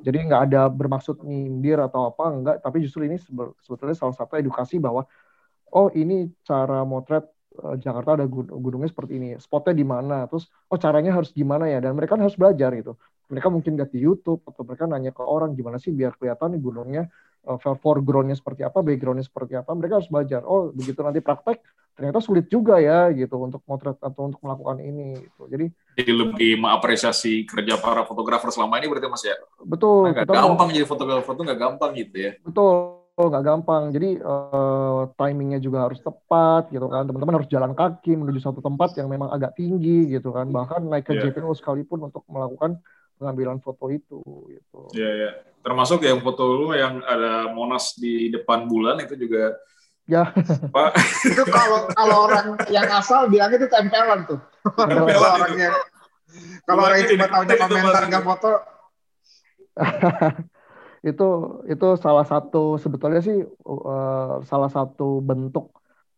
Jadi 0.00 0.24
nggak 0.24 0.42
ada 0.48 0.72
bermaksud 0.72 1.20
nyindir 1.20 1.76
atau 1.84 2.08
apa 2.08 2.24
enggak 2.32 2.56
tapi 2.64 2.80
justru 2.80 3.04
ini 3.04 3.20
sebetulnya 3.60 3.96
salah 3.96 4.16
satu 4.16 4.40
edukasi 4.40 4.80
bahwa 4.80 5.04
oh 5.72 5.88
ini 5.92 6.32
cara 6.44 6.84
motret 6.88 7.24
uh, 7.28 7.37
Jakarta 7.78 8.18
ada 8.18 8.26
gunungnya 8.30 8.90
seperti 8.90 9.18
ini, 9.18 9.28
spotnya 9.42 9.74
di 9.74 9.86
mana, 9.86 10.30
terus 10.30 10.46
oh 10.70 10.78
caranya 10.78 11.14
harus 11.14 11.34
gimana 11.34 11.66
ya, 11.66 11.82
dan 11.82 11.98
mereka 11.98 12.14
kan 12.14 12.22
harus 12.22 12.38
belajar 12.38 12.70
gitu. 12.78 12.94
Mereka 13.28 13.48
mungkin 13.52 13.76
lihat 13.76 13.92
di 13.92 14.00
YouTube 14.00 14.40
atau 14.48 14.64
mereka 14.64 14.88
nanya 14.88 15.12
ke 15.12 15.20
orang 15.20 15.52
gimana 15.52 15.76
sih 15.76 15.92
biar 15.92 16.16
kelihatan 16.16 16.56
nih 16.56 16.60
gunungnya 16.64 17.02
uh, 17.44 17.60
foregroundnya 17.60 18.38
seperti 18.38 18.64
apa, 18.64 18.80
backgroundnya 18.80 19.26
seperti 19.26 19.58
apa. 19.58 19.68
Mereka 19.76 20.00
harus 20.00 20.08
belajar. 20.08 20.40
Oh 20.48 20.72
begitu 20.72 21.04
nanti 21.04 21.20
praktek 21.20 21.60
ternyata 21.98 22.22
sulit 22.22 22.46
juga 22.46 22.78
ya 22.78 23.10
gitu 23.10 23.36
untuk 23.42 23.60
motret 23.66 23.98
atau 24.00 24.32
untuk 24.32 24.40
melakukan 24.40 24.80
ini. 24.80 25.18
Gitu. 25.18 25.42
Jadi 25.50 25.66
jadi 25.98 26.12
lebih 26.14 26.62
mengapresiasi 26.62 27.44
kerja 27.44 27.76
para 27.76 28.06
fotografer 28.08 28.48
selama 28.48 28.80
ini 28.80 28.86
berarti 28.88 29.08
mas 29.12 29.24
ya. 29.26 29.36
Betul. 29.60 30.14
Nggak 30.14 30.30
gampang 30.30 30.68
mau, 30.70 30.74
jadi 30.74 30.86
fotografer 30.88 31.32
itu 31.36 31.42
nggak 31.44 31.60
gampang 31.60 31.90
gitu 31.98 32.16
ya. 32.16 32.32
Betul 32.40 32.97
nggak 33.26 33.44
gampang. 33.44 33.90
Jadi 33.90 34.22
uh, 34.22 35.10
timingnya 35.18 35.58
juga 35.58 35.90
harus 35.90 35.98
tepat 35.98 36.70
gitu 36.70 36.86
kan. 36.86 37.02
Teman-teman 37.02 37.42
harus 37.42 37.50
jalan 37.50 37.74
kaki 37.74 38.14
menuju 38.14 38.38
satu 38.38 38.62
tempat 38.62 38.94
yang 38.94 39.10
memang 39.10 39.34
agak 39.34 39.58
tinggi 39.58 40.06
gitu 40.14 40.30
kan. 40.30 40.46
Bahkan 40.54 40.86
naik 40.86 41.10
ke 41.10 41.18
yeah. 41.18 41.34
JPO 41.34 41.50
sekalipun 41.58 42.06
untuk 42.06 42.22
melakukan 42.30 42.78
pengambilan 43.18 43.58
foto 43.58 43.90
itu 43.90 44.22
gitu. 44.46 44.80
Iya 44.94 45.02
yeah, 45.02 45.12
ya. 45.12 45.22
Yeah. 45.26 45.32
Termasuk 45.66 46.06
yang 46.06 46.22
foto 46.22 46.44
lu 46.54 46.70
yang 46.78 47.02
ada 47.02 47.50
Monas 47.50 47.98
di 47.98 48.30
depan 48.30 48.70
bulan 48.70 49.02
itu 49.02 49.18
juga 49.18 49.58
Ya. 50.08 50.24
Pak. 50.72 50.96
itu 51.20 51.44
kalau 51.52 51.84
kalau 51.92 52.16
orang 52.32 52.56
yang 52.72 52.88
asal 52.88 53.28
bilang 53.28 53.52
itu 53.52 53.68
tempelan 53.68 54.24
tuh. 54.24 54.40
Tempelan 54.64 55.04
kalau 55.04 55.30
orangnya 55.36 55.70
kalau 56.68 56.82
orang 56.84 57.04
cuma 57.08 57.26
tahu 57.28 57.42
komentar 57.48 58.02
nggak 58.08 58.24
foto 58.24 58.52
itu 61.02 61.28
itu 61.70 61.86
salah 61.98 62.26
satu 62.26 62.74
sebetulnya 62.78 63.22
sih 63.22 63.38
uh, 63.66 64.42
salah 64.42 64.70
satu 64.70 65.22
bentuk 65.22 65.70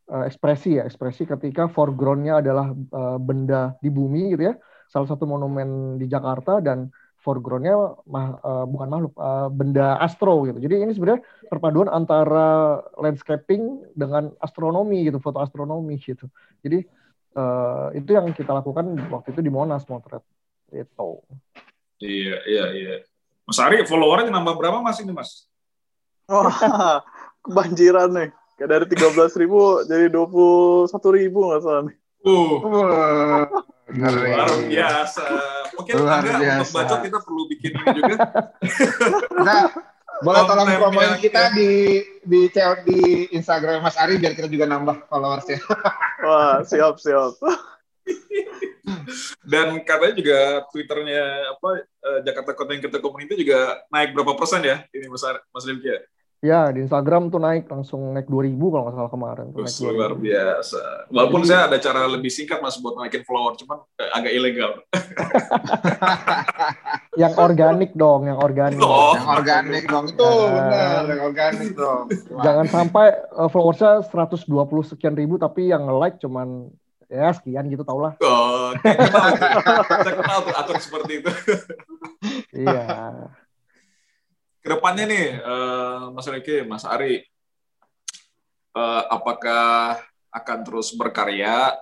uh, 0.09 0.25
ekspresi 0.25 0.81
ya 0.81 0.89
ekspresi 0.89 1.29
ketika 1.29 1.69
foregroundnya 1.69 2.41
adalah 2.41 2.73
uh, 2.73 3.19
benda 3.21 3.77
di 3.85 3.93
bumi 3.93 4.33
gitu 4.33 4.53
ya. 4.53 4.55
Salah 4.91 5.07
satu 5.07 5.23
monumen 5.29 6.01
di 6.03 6.11
Jakarta 6.11 6.59
dan 6.59 6.91
foregroundnya 7.21 8.01
mah, 8.09 8.41
uh, 8.41 8.65
bukan 8.67 8.89
makhluk 8.89 9.15
uh, 9.21 9.53
benda 9.53 10.01
astro 10.01 10.49
gitu. 10.49 10.59
Jadi 10.59 10.75
ini 10.89 10.93
sebenarnya 10.97 11.23
perpaduan 11.47 11.93
antara 11.93 12.81
landscaping 12.97 13.85
dengan 13.93 14.33
astronomi 14.41 15.05
gitu 15.05 15.21
foto 15.21 15.39
astronomi 15.39 16.01
gitu. 16.01 16.27
Jadi 16.65 16.83
uh, 17.37 17.93
itu 17.93 18.11
yang 18.17 18.33
kita 18.33 18.57
lakukan 18.57 18.97
waktu 19.13 19.37
itu 19.37 19.41
di 19.45 19.53
Monas 19.53 19.85
Motret. 19.87 20.25
Itu. 20.73 21.21
Iya 22.01 22.41
iya 22.49 22.65
iya 22.73 22.95
Mas 23.45 23.59
Ari, 23.59 23.83
followernya 23.87 24.31
nambah 24.31 24.55
berapa 24.57 24.79
mas 24.81 24.99
ini 25.03 25.13
mas? 25.13 25.51
Oh, 26.31 26.47
kebanjiran 27.45 28.11
nih. 28.15 28.29
Kayak 28.61 28.69
dari 28.77 28.87
tiga 28.93 29.09
belas 29.17 29.33
ribu 29.41 29.81
jadi 29.89 30.13
dua 30.13 30.29
puluh 30.29 30.85
satu 30.87 31.17
ribu 31.17 31.49
nggak 31.49 31.63
salah 31.65 31.83
nih. 31.89 31.97
Uh, 32.21 32.61
luar 33.89 34.49
biasa. 34.69 35.25
Mungkin 35.73 35.95
luar 35.97 36.21
agak 36.21 36.37
biasa. 36.37 36.61
untuk 36.61 36.77
bacot 36.77 36.99
kita 37.09 37.19
perlu 37.25 37.43
bikin 37.49 37.71
ini 37.73 37.91
juga. 37.97 38.17
nah, 39.49 39.63
boleh 40.21 40.43
tolong 40.45 40.69
promoin 40.77 41.17
kita 41.17 41.57
di 41.57 42.05
di 42.21 42.41
di 42.85 43.01
Instagram 43.33 43.81
Mas 43.81 43.97
Ari 43.97 44.21
biar 44.21 44.37
kita 44.37 44.53
juga 44.53 44.69
nambah 44.69 45.09
followersnya. 45.09 45.65
Wah, 46.29 46.61
siap 46.61 47.01
siap. 47.01 47.41
Dan 49.45 49.83
katanya 49.83 50.15
juga 50.15 50.39
Twitternya 50.71 51.55
apa 51.57 51.71
uh, 51.85 52.21
Jakarta 52.23 52.55
Content 52.55 52.81
Creator 52.83 53.03
Community 53.03 53.43
juga 53.43 53.83
naik 53.91 54.15
berapa 54.15 54.39
persen 54.39 54.63
ya 54.63 54.87
ini 54.95 55.07
Mas 55.11 55.25
Mas 55.51 55.65
Limki 55.67 55.91
ya? 55.91 56.01
Ya, 56.41 56.73
di 56.73 56.81
Instagram 56.81 57.29
tuh 57.29 57.37
naik 57.37 57.69
langsung 57.69 58.17
naik 58.17 58.25
2000 58.25 58.57
kalau 58.57 58.83
nggak 58.89 58.97
salah 58.97 59.13
kemarin. 59.13 59.47
Tuh, 59.53 59.61
naik 59.61 59.77
luar 59.93 60.13
biasa. 60.17 60.83
Walaupun 61.13 61.41
Jadi, 61.45 61.51
saya 61.53 61.61
ada 61.69 61.77
cara 61.77 62.01
lebih 62.09 62.33
singkat 62.33 62.65
Mas 62.65 62.81
buat 62.81 62.97
naikin 62.97 63.29
follower, 63.29 63.61
cuman 63.61 63.85
eh, 64.01 64.09
agak 64.17 64.33
ilegal. 64.33 64.73
yang 67.21 67.37
organik 67.37 67.93
dong, 67.93 68.25
yang 68.25 68.41
organik. 68.41 68.81
Oh, 68.81 69.13
yang 69.21 69.29
organik 69.29 69.85
dong. 69.85 70.05
Itu 70.17 70.25
nah, 70.25 70.49
benar, 70.49 71.03
yang 71.13 71.23
organik 71.29 71.71
dong. 71.77 72.05
Jangan 72.41 72.67
sampai 72.73 73.07
uh, 73.37 73.49
followersnya 73.53 74.09
120 74.09 74.49
sekian 74.97 75.13
ribu 75.21 75.37
tapi 75.37 75.69
yang 75.69 75.85
like 75.93 76.17
cuman 76.25 76.73
ya 77.11 77.35
sekian 77.35 77.67
gitu 77.67 77.83
tau 77.83 77.99
lah. 77.99 78.15
Oh, 78.23 78.71
kita 78.79 80.11
kenal 80.15 80.39
tuh 80.47 80.55
akun 80.55 80.79
seperti 80.79 81.13
itu. 81.21 81.31
iya. 82.55 83.11
Ke 84.63 84.69
depannya 84.79 85.05
nih, 85.11 85.27
uh, 85.43 86.15
Mas 86.15 86.31
Riki, 86.31 86.63
Mas 86.63 86.87
Ari, 86.87 87.27
uh, 88.79 89.03
apakah 89.11 89.99
akan 90.31 90.59
terus 90.63 90.95
berkarya? 90.95 91.75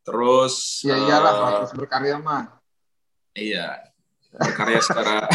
Terus? 0.00 0.80
Ya 0.80 0.96
iyalah, 0.96 1.32
uh, 1.36 1.50
terus 1.60 1.72
berkarya 1.76 2.16
mah. 2.16 2.56
Iya, 3.36 3.84
berkarya 4.32 4.80
secara 4.80 5.28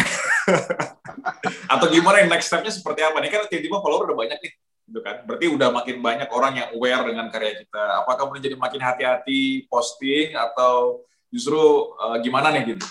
atau 1.74 1.88
gimana 1.90 2.22
yang 2.22 2.30
next 2.30 2.52
stepnya 2.52 2.70
seperti 2.74 3.02
apa 3.02 3.18
nih 3.22 3.30
kan 3.32 3.42
tiba-tiba 3.50 3.82
follower 3.82 4.12
udah 4.12 4.18
banyak 4.18 4.40
nih 4.44 4.54
gitu 4.88 5.00
kan. 5.00 5.24
Berarti 5.24 5.46
udah 5.48 5.70
makin 5.72 5.98
banyak 6.04 6.30
orang 6.32 6.54
yang 6.60 6.70
aware 6.76 7.04
dengan 7.08 7.28
karya 7.32 7.64
kita. 7.64 7.84
Apakah 8.04 8.28
kemudian 8.28 8.46
jadi 8.52 8.58
makin 8.60 8.82
hati-hati 8.82 9.66
posting 9.72 10.36
atau 10.36 11.04
justru 11.32 11.60
uh, 11.98 12.18
gimana 12.22 12.54
nih 12.54 12.78
gitu? 12.78 12.86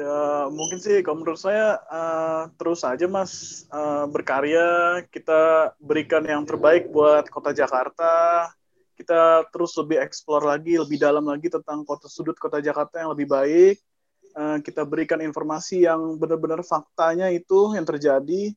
Ya 0.00 0.48
mungkin 0.48 0.80
sih 0.80 1.04
kalau 1.04 1.20
menurut 1.20 1.40
saya 1.40 1.76
uh, 1.92 2.48
terus 2.56 2.80
aja 2.86 3.04
mas 3.04 3.64
uh, 3.68 4.08
berkarya 4.08 5.02
kita 5.12 5.74
berikan 5.76 6.24
yang 6.24 6.42
terbaik 6.48 6.88
buat 6.88 7.28
kota 7.28 7.52
Jakarta 7.52 8.48
kita 8.96 9.48
terus 9.52 9.76
lebih 9.76 10.00
eksplor 10.00 10.44
lagi 10.44 10.76
lebih 10.80 10.96
dalam 10.96 11.24
lagi 11.28 11.52
tentang 11.52 11.84
kota 11.84 12.08
sudut 12.08 12.36
kota 12.36 12.64
Jakarta 12.64 13.00
yang 13.00 13.12
lebih 13.12 13.28
baik 13.28 13.76
uh, 14.36 14.56
kita 14.64 14.88
berikan 14.88 15.20
informasi 15.20 15.84
yang 15.84 16.16
benar-benar 16.16 16.64
faktanya 16.64 17.28
itu 17.28 17.76
yang 17.76 17.84
terjadi 17.84 18.56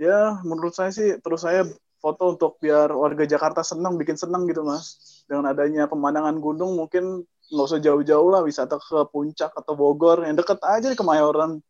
ya 0.00 0.40
menurut 0.48 0.72
saya 0.72 0.88
sih 0.88 1.20
terus 1.20 1.44
saya 1.44 1.68
foto 2.00 2.32
untuk 2.32 2.56
biar 2.56 2.88
warga 2.88 3.28
Jakarta 3.28 3.60
senang 3.60 4.00
bikin 4.00 4.16
senang 4.16 4.48
gitu 4.48 4.64
mas 4.64 4.96
dengan 5.28 5.52
adanya 5.52 5.84
pemandangan 5.84 6.40
gunung 6.40 6.80
mungkin 6.80 7.28
nggak 7.52 7.66
usah 7.68 7.84
jauh-jauh 7.84 8.32
lah 8.32 8.40
wisata 8.40 8.80
ke 8.80 9.04
puncak 9.12 9.52
atau 9.52 9.76
Bogor 9.76 10.24
yang 10.24 10.40
deket 10.40 10.56
aja 10.64 10.88
ke 10.88 10.96
Kemayoran 10.96 11.60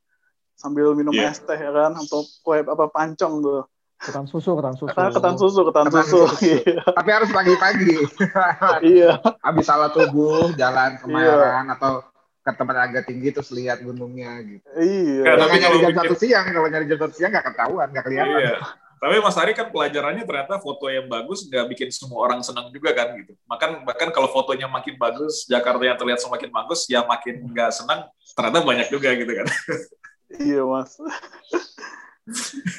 sambil 0.54 0.94
minum 0.94 1.10
yeah. 1.10 1.34
es 1.34 1.42
teh 1.42 1.58
ya 1.58 1.74
kan 1.74 1.98
atau 1.98 2.22
kue 2.46 2.62
apa 2.62 2.86
pancong 2.86 3.42
tuh 3.42 3.66
ketan 3.98 4.24
susu 4.30 4.54
ketan 4.56 4.74
susu 4.78 4.88
Ketan, 4.94 5.10
ketan 5.12 5.34
susu, 5.36 5.60
ketan 5.66 5.84
Ketan 5.90 6.04
susu. 6.08 6.20
susu. 6.24 6.56
Iya. 6.64 6.82
Tapi 6.88 7.10
harus 7.12 7.28
pagi-pagi. 7.36 8.00
Iya. 8.80 9.20
Habis 9.44 9.68
salat 9.68 9.92
subuh, 9.92 10.56
jalan 10.56 10.96
ke 10.96 11.04
Kemayoran 11.04 11.68
atau 11.76 12.00
ke 12.40 12.50
tempat 12.56 12.76
agak 12.88 13.04
tinggi 13.04 13.28
terus 13.36 13.52
lihat 13.52 13.84
gunungnya 13.84 14.40
gitu. 14.40 14.64
Iya. 14.80 15.36
Jangan 15.36 15.46
nyari 15.46 15.60
kalau 15.60 15.78
jam 15.84 15.94
satu 16.00 16.14
siang, 16.16 16.46
kalau 16.48 16.68
nyari 16.72 16.86
jam 16.88 16.98
satu 16.98 17.14
siang 17.14 17.30
nggak 17.32 17.46
ketahuan, 17.52 17.88
nggak 17.92 18.04
kelihatan. 18.08 18.40
Iya. 18.40 18.56
Tapi 19.00 19.16
Mas 19.16 19.36
Ari 19.40 19.56
kan 19.56 19.72
pelajarannya 19.72 20.28
ternyata 20.28 20.60
foto 20.60 20.92
yang 20.92 21.08
bagus 21.08 21.48
nggak 21.48 21.72
bikin 21.72 21.88
semua 21.88 22.20
orang 22.28 22.44
senang 22.44 22.68
juga 22.68 22.92
kan 22.92 23.16
gitu. 23.16 23.32
Bahkan 23.48 23.88
bahkan 23.88 24.08
kalau 24.12 24.28
fotonya 24.28 24.68
makin 24.68 25.00
bagus, 25.00 25.48
Jakarta 25.48 25.80
yang 25.80 25.96
terlihat 25.96 26.20
semakin 26.20 26.52
bagus, 26.52 26.84
ya 26.84 27.00
makin 27.08 27.48
nggak 27.48 27.72
senang. 27.72 28.04
Ternyata 28.36 28.60
banyak 28.60 28.88
juga 28.92 29.08
gitu 29.16 29.32
kan. 29.32 29.46
Iya, 30.30 30.62
Mas. 30.62 30.94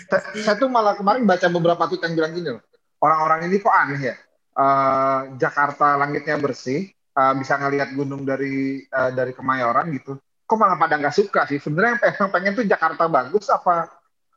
Saya, 0.07 0.21
saya 0.39 0.55
tuh 0.55 0.69
malah 0.71 0.95
kemarin 0.95 1.25
baca 1.25 1.49
beberapa 1.51 1.83
tweet 1.89 2.05
yang 2.05 2.13
bilang 2.15 2.31
gini 2.37 2.49
loh. 2.53 2.63
Orang-orang 3.01 3.49
ini 3.49 3.57
kok 3.57 3.73
aneh 3.73 4.13
ya. 4.13 4.15
Eh, 4.51 5.19
Jakarta 5.41 5.97
langitnya 5.97 6.37
bersih, 6.37 6.93
eh, 7.11 7.33
bisa 7.39 7.53
ngelihat 7.59 7.89
gunung 7.95 8.23
dari 8.23 8.83
eh, 8.83 9.11
dari 9.11 9.31
Kemayoran 9.35 9.91
gitu. 9.95 10.17
Kok 10.47 10.57
malah 10.59 10.75
pada 10.75 10.99
nggak 10.99 11.15
suka 11.15 11.47
sih? 11.47 11.59
Sebenarnya 11.63 11.99
yang 12.19 12.31
pengen, 12.31 12.53
tuh 12.55 12.67
Jakarta 12.67 13.07
bagus 13.07 13.47
apa 13.47 13.87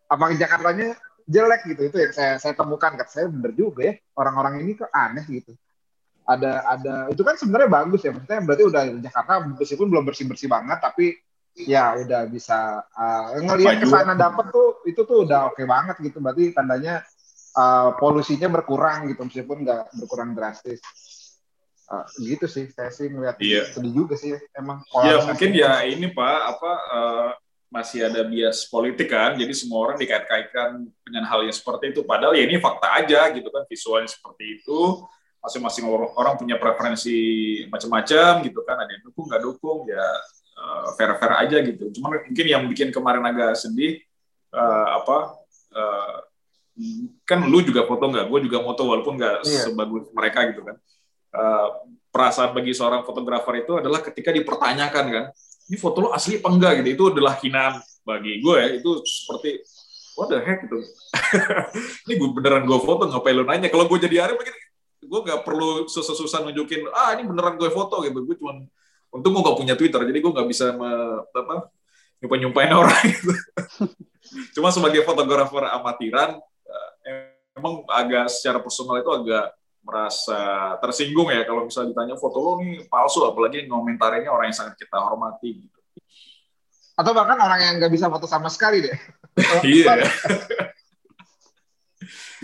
apa 0.06 0.24
Jakartanya 0.38 0.94
jelek 1.26 1.66
gitu? 1.74 1.82
Itu 1.90 1.96
yang 1.98 2.12
saya 2.14 2.32
saya 2.38 2.54
temukan 2.54 2.94
kan 2.94 3.08
saya 3.10 3.26
bener 3.26 3.50
juga 3.54 3.90
ya. 3.90 3.94
Orang-orang 4.14 4.62
ini 4.62 4.78
kok 4.78 4.90
aneh 4.94 5.26
gitu. 5.26 5.54
Ada 6.24 6.64
ada 6.64 6.94
itu 7.10 7.20
kan 7.26 7.34
sebenarnya 7.34 7.68
bagus 7.70 8.00
ya. 8.06 8.14
Maksudnya 8.14 8.40
berarti 8.46 8.64
udah 8.64 8.82
Jakarta 9.02 9.32
meskipun 9.58 9.86
belum 9.90 10.04
bersih 10.06 10.26
bersih 10.30 10.46
banget 10.46 10.78
tapi 10.78 11.18
ya 11.54 11.94
udah 11.98 12.26
bisa 12.26 12.82
uh, 12.98 13.38
ngelihat 13.38 13.78
Maju. 13.78 13.86
ke 13.86 13.86
sana 13.86 14.14
dapat 14.18 14.46
tuh 14.50 14.82
itu 14.90 15.02
tuh 15.06 15.26
udah 15.26 15.50
oke 15.50 15.62
banget 15.66 15.98
gitu. 15.98 16.22
Berarti 16.22 16.54
tandanya 16.54 17.02
uh, 17.58 17.94
polusinya 17.98 18.50
berkurang 18.50 19.10
gitu 19.10 19.26
meskipun 19.26 19.66
nggak 19.66 19.82
berkurang 19.98 20.34
drastis 20.34 20.82
Uh, 21.84 22.00
gitu 22.16 22.48
sih 22.48 22.64
saya 22.72 22.88
sih 22.88 23.12
ngeliat 23.12 23.36
Iya. 23.36 23.68
sedih 23.68 23.92
juga 23.92 24.16
sih 24.16 24.32
emang 24.56 24.80
Ya 25.04 25.20
mungkin 25.20 25.50
ya 25.52 25.84
ini 25.84 26.08
Pak 26.08 26.38
apa 26.56 26.70
eh, 26.96 27.30
masih 27.68 28.06
ada 28.06 28.22
bias 28.24 28.64
politik 28.70 29.10
kan, 29.10 29.34
jadi 29.34 29.50
semua 29.52 29.82
orang 29.84 29.98
dikait-kaitkan 29.98 30.80
dengan 31.02 31.24
hal 31.26 31.42
yang 31.42 31.52
seperti 31.52 31.90
itu. 31.90 32.06
Padahal 32.06 32.32
ya 32.32 32.46
ini 32.46 32.56
fakta 32.56 32.86
aja 33.02 33.28
gitu 33.34 33.50
kan, 33.50 33.66
visualnya 33.66 34.06
seperti 34.06 34.62
itu. 34.62 35.02
Masing-masing 35.42 35.84
orang, 35.84 36.08
orang 36.16 36.34
punya 36.38 36.56
preferensi 36.56 37.18
macam-macam 37.68 38.46
gitu 38.46 38.62
kan, 38.64 38.78
ada 38.80 38.88
yang 38.88 39.02
dukung 39.04 39.26
nggak 39.28 39.42
dukung 39.42 39.78
ya 39.90 40.06
eh, 40.56 40.86
fair-fair 40.96 41.32
aja 41.36 41.56
gitu. 41.66 41.84
Cuma 41.98 42.14
mungkin 42.14 42.46
yang 42.46 42.64
bikin 42.64 42.94
kemarin 42.94 43.26
agak 43.26 43.58
sedih 43.60 44.00
eh, 44.54 44.86
apa 44.94 45.34
eh, 45.74 46.16
kan 47.26 47.44
lu 47.44 47.60
juga 47.60 47.84
foto 47.84 48.08
nggak, 48.08 48.24
gue 48.30 48.40
juga 48.46 48.58
foto 48.62 48.82
walaupun 48.88 49.14
nggak 49.18 49.36
Iya. 49.44 49.62
sebagus 49.68 50.08
mereka 50.14 50.46
gitu 50.48 50.62
kan. 50.64 50.78
Eh, 51.34 51.68
perasaan 52.14 52.54
bagi 52.54 52.70
seorang 52.70 53.02
fotografer 53.02 53.66
itu 53.66 53.74
adalah 53.82 53.98
ketika 53.98 54.30
dipertanyakan 54.30 55.04
kan, 55.10 55.24
ini 55.66 55.74
foto 55.74 56.06
lo 56.06 56.08
asli 56.14 56.38
apa 56.38 56.46
enggak 56.46 56.72
gitu, 56.78 56.88
itu 56.94 57.04
adalah 57.10 57.34
hinaan 57.42 57.82
bagi 58.06 58.38
gue 58.38 58.54
ya, 58.54 58.68
itu 58.78 59.02
seperti 59.02 59.58
what 60.14 60.30
the 60.30 60.38
heck 60.38 60.62
gitu. 60.62 60.78
ini 62.06 62.12
gue 62.14 62.28
beneran 62.38 62.62
gue 62.70 62.78
foto 62.78 63.10
ngapain 63.10 63.34
lo 63.34 63.42
nanya? 63.42 63.66
Kalau 63.66 63.90
gue 63.90 63.98
jadi 63.98 64.30
Ari 64.30 64.38
mungkin 64.38 64.54
gue 65.04 65.20
nggak 65.26 65.40
perlu 65.42 65.90
susah-susah 65.90 66.46
nunjukin 66.46 66.86
ah 66.94 67.18
ini 67.18 67.26
beneran 67.26 67.58
gue 67.58 67.66
foto 67.74 68.06
gitu. 68.06 68.22
Gue 68.22 68.38
cuman 68.38 68.62
untung 69.10 69.34
gue 69.34 69.42
nggak 69.42 69.58
punya 69.58 69.74
Twitter, 69.74 70.06
jadi 70.06 70.18
gue 70.22 70.30
nggak 70.30 70.46
bisa 70.46 70.70
me, 70.70 70.90
apa 71.34 71.66
nyumpain 72.22 72.40
nyumpain 72.46 72.70
orang 72.78 73.02
gitu. 73.10 73.34
Cuma 74.54 74.70
sebagai 74.70 75.02
fotografer 75.02 75.66
amatiran, 75.66 76.38
eh, 77.02 77.34
emang 77.58 77.82
agak 77.90 78.30
secara 78.30 78.62
personal 78.62 79.02
itu 79.02 79.10
agak 79.10 79.50
merasa 79.84 80.74
tersinggung 80.80 81.28
ya 81.28 81.44
kalau 81.44 81.68
misalnya 81.68 81.92
ditanya 81.92 82.16
foto 82.16 82.40
lo 82.40 82.52
nih 82.64 82.88
palsu 82.88 83.22
apalagi 83.28 83.68
ngomentarinnya 83.68 84.32
orang 84.32 84.48
yang 84.48 84.56
sangat 84.56 84.80
kita 84.80 84.96
hormati 84.96 85.60
gitu. 85.60 85.78
atau 86.96 87.12
bahkan 87.12 87.36
orang 87.36 87.60
yang 87.60 87.74
nggak 87.76 87.92
bisa 87.92 88.08
foto 88.08 88.24
sama 88.24 88.48
sekali 88.48 88.80
deh 88.80 88.96
Iya. 89.66 90.04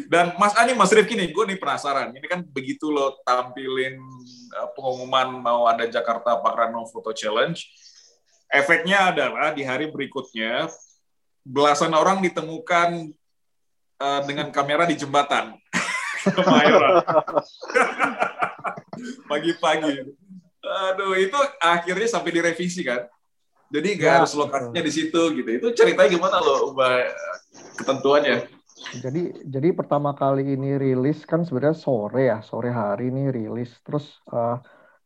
Dan 0.08 0.32
Mas 0.40 0.56
Ani, 0.56 0.72
Mas 0.72 0.88
Rifki 0.90 1.12
nih, 1.12 1.28
gue 1.28 1.44
nih 1.44 1.60
penasaran. 1.60 2.08
Ini 2.14 2.24
kan 2.24 2.40
begitu 2.40 2.88
lo 2.88 3.20
tampilin 3.20 4.00
uh, 4.56 4.68
pengumuman 4.72 5.28
mau 5.44 5.68
ada 5.68 5.84
Jakarta 5.84 6.40
Pakrano 6.40 6.88
Photo 6.88 7.12
Challenge, 7.12 7.58
efeknya 8.48 9.12
adalah 9.12 9.52
di 9.52 9.60
hari 9.60 9.92
berikutnya 9.92 10.72
belasan 11.44 11.92
orang 11.92 12.24
ditemukan 12.24 13.12
uh, 14.00 14.20
dengan 14.24 14.48
kamera 14.48 14.88
di 14.88 14.96
jembatan. 14.96 15.52
Kemayoran. 16.28 17.00
Pagi-pagi. 19.30 19.94
Aduh, 20.60 21.16
itu 21.16 21.38
akhirnya 21.60 22.08
sampai 22.08 22.30
direvisi 22.34 22.84
kan. 22.84 23.08
Jadi 23.70 23.88
nggak 23.96 24.10
Ya, 24.10 24.18
harus 24.20 24.34
lokasinya 24.34 24.82
di 24.82 24.92
situ 24.92 25.22
gitu. 25.38 25.48
Itu 25.48 25.66
ceritanya 25.72 26.10
gimana 26.10 26.36
lo 26.42 26.74
ubah 26.74 27.06
uh, 27.06 27.36
ketentuannya? 27.78 28.50
Jadi 28.98 29.46
jadi 29.46 29.68
pertama 29.76 30.16
kali 30.16 30.56
ini 30.56 30.74
rilis 30.74 31.22
kan 31.28 31.46
sebenarnya 31.46 31.78
sore 31.78 32.22
ya, 32.26 32.38
sore 32.42 32.74
hari 32.74 33.14
ini 33.14 33.30
rilis. 33.30 33.70
Terus 33.84 34.18
eh, 34.32 34.56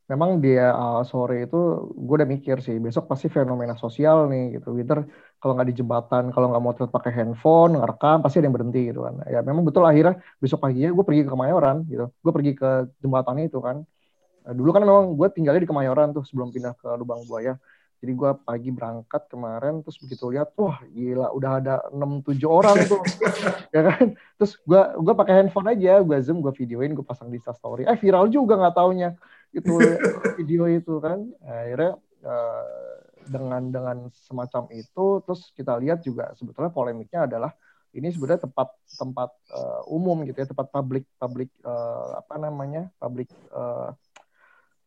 memang 0.09 0.41
dia 0.41 0.73
eh, 0.73 1.03
sore 1.05 1.45
itu 1.45 1.91
gue 1.93 2.15
udah 2.23 2.29
mikir 2.29 2.65
sih, 2.65 2.81
besok 2.81 3.11
pasti 3.11 3.29
fenomena 3.29 3.77
sosial 3.77 4.31
nih 4.31 4.57
gitu. 4.57 4.79
Either 4.79 5.05
kalau 5.45 5.61
nggak 5.61 5.69
di 5.69 5.77
jembatan, 5.77 6.33
kalau 6.33 6.49
nggak 6.49 6.63
mau 6.65 6.73
pakai 6.73 7.13
handphone, 7.13 7.77
ngerekam, 7.77 8.25
pasti 8.25 8.41
ada 8.41 8.49
yang 8.49 8.57
berhenti 8.57 8.89
gitu 8.89 9.05
kan. 9.05 9.21
Ya 9.29 9.45
memang 9.45 9.61
betul 9.61 9.85
akhirnya 9.85 10.17
besok 10.41 10.65
paginya 10.65 10.89
gue 10.89 11.05
pergi 11.05 11.29
ke 11.29 11.31
Kemayoran 11.37 11.85
gitu. 11.85 12.09
Gue 12.25 12.33
pergi 12.33 12.57
ke 12.57 12.89
jembatan 13.05 13.45
itu 13.45 13.61
kan. 13.61 13.85
Eh, 14.49 14.55
dulu 14.57 14.73
kan 14.73 14.89
memang 14.89 15.13
gue 15.13 15.29
tinggalnya 15.29 15.61
di 15.61 15.69
Kemayoran 15.69 16.17
tuh 16.17 16.25
sebelum 16.25 16.49
pindah 16.49 16.73
ke 16.81 16.89
Lubang 16.97 17.29
Buaya. 17.29 17.61
Jadi 18.01 18.13
gue 18.17 18.31
pagi 18.41 18.73
berangkat 18.73 19.23
kemarin, 19.29 19.85
terus 19.85 20.01
begitu 20.01 20.33
lihat, 20.33 20.57
wah 20.57 20.81
gila, 20.89 21.29
udah 21.37 21.51
ada 21.61 21.75
6-7 21.93 22.49
orang 22.49 22.77
tuh, 22.89 23.01
ya 23.77 23.81
kan? 23.81 24.17
Terus 24.41 24.61
gue 24.65 24.83
gua 25.01 25.15
pakai 25.17 25.45
handphone 25.45 25.73
aja, 25.77 26.01
gue 26.01 26.17
zoom, 26.25 26.41
gue 26.41 26.53
videoin, 26.57 26.97
gue 26.97 27.05
pasang 27.05 27.29
di 27.29 27.37
Story. 27.37 27.85
Eh 27.85 28.01
viral 28.01 28.33
juga 28.33 28.57
nggak 28.57 28.77
taunya 28.77 29.13
itu 29.53 29.77
video 30.41 30.65
itu 30.73 30.95
kan. 31.05 31.21
Akhirnya 31.45 32.01
eh, 32.25 32.94
dengan 33.27 33.63
dengan 33.73 33.97
semacam 34.13 34.69
itu, 34.73 35.21
terus 35.25 35.51
kita 35.57 35.77
lihat 35.81 36.05
juga 36.05 36.33
sebetulnya 36.37 36.71
polemiknya 36.71 37.27
adalah 37.27 37.53
ini 37.95 38.11
sebenarnya 38.11 38.51
tempat 38.51 38.69
tempat 38.99 39.31
eh, 39.55 39.83
umum 39.91 40.27
gitu 40.27 40.39
ya, 40.43 40.47
tempat 40.51 40.69
publik 40.71 41.07
publik 41.17 41.51
eh, 41.63 42.09
apa 42.19 42.35
namanya 42.37 42.91
publik 42.99 43.31
eh, 43.33 43.91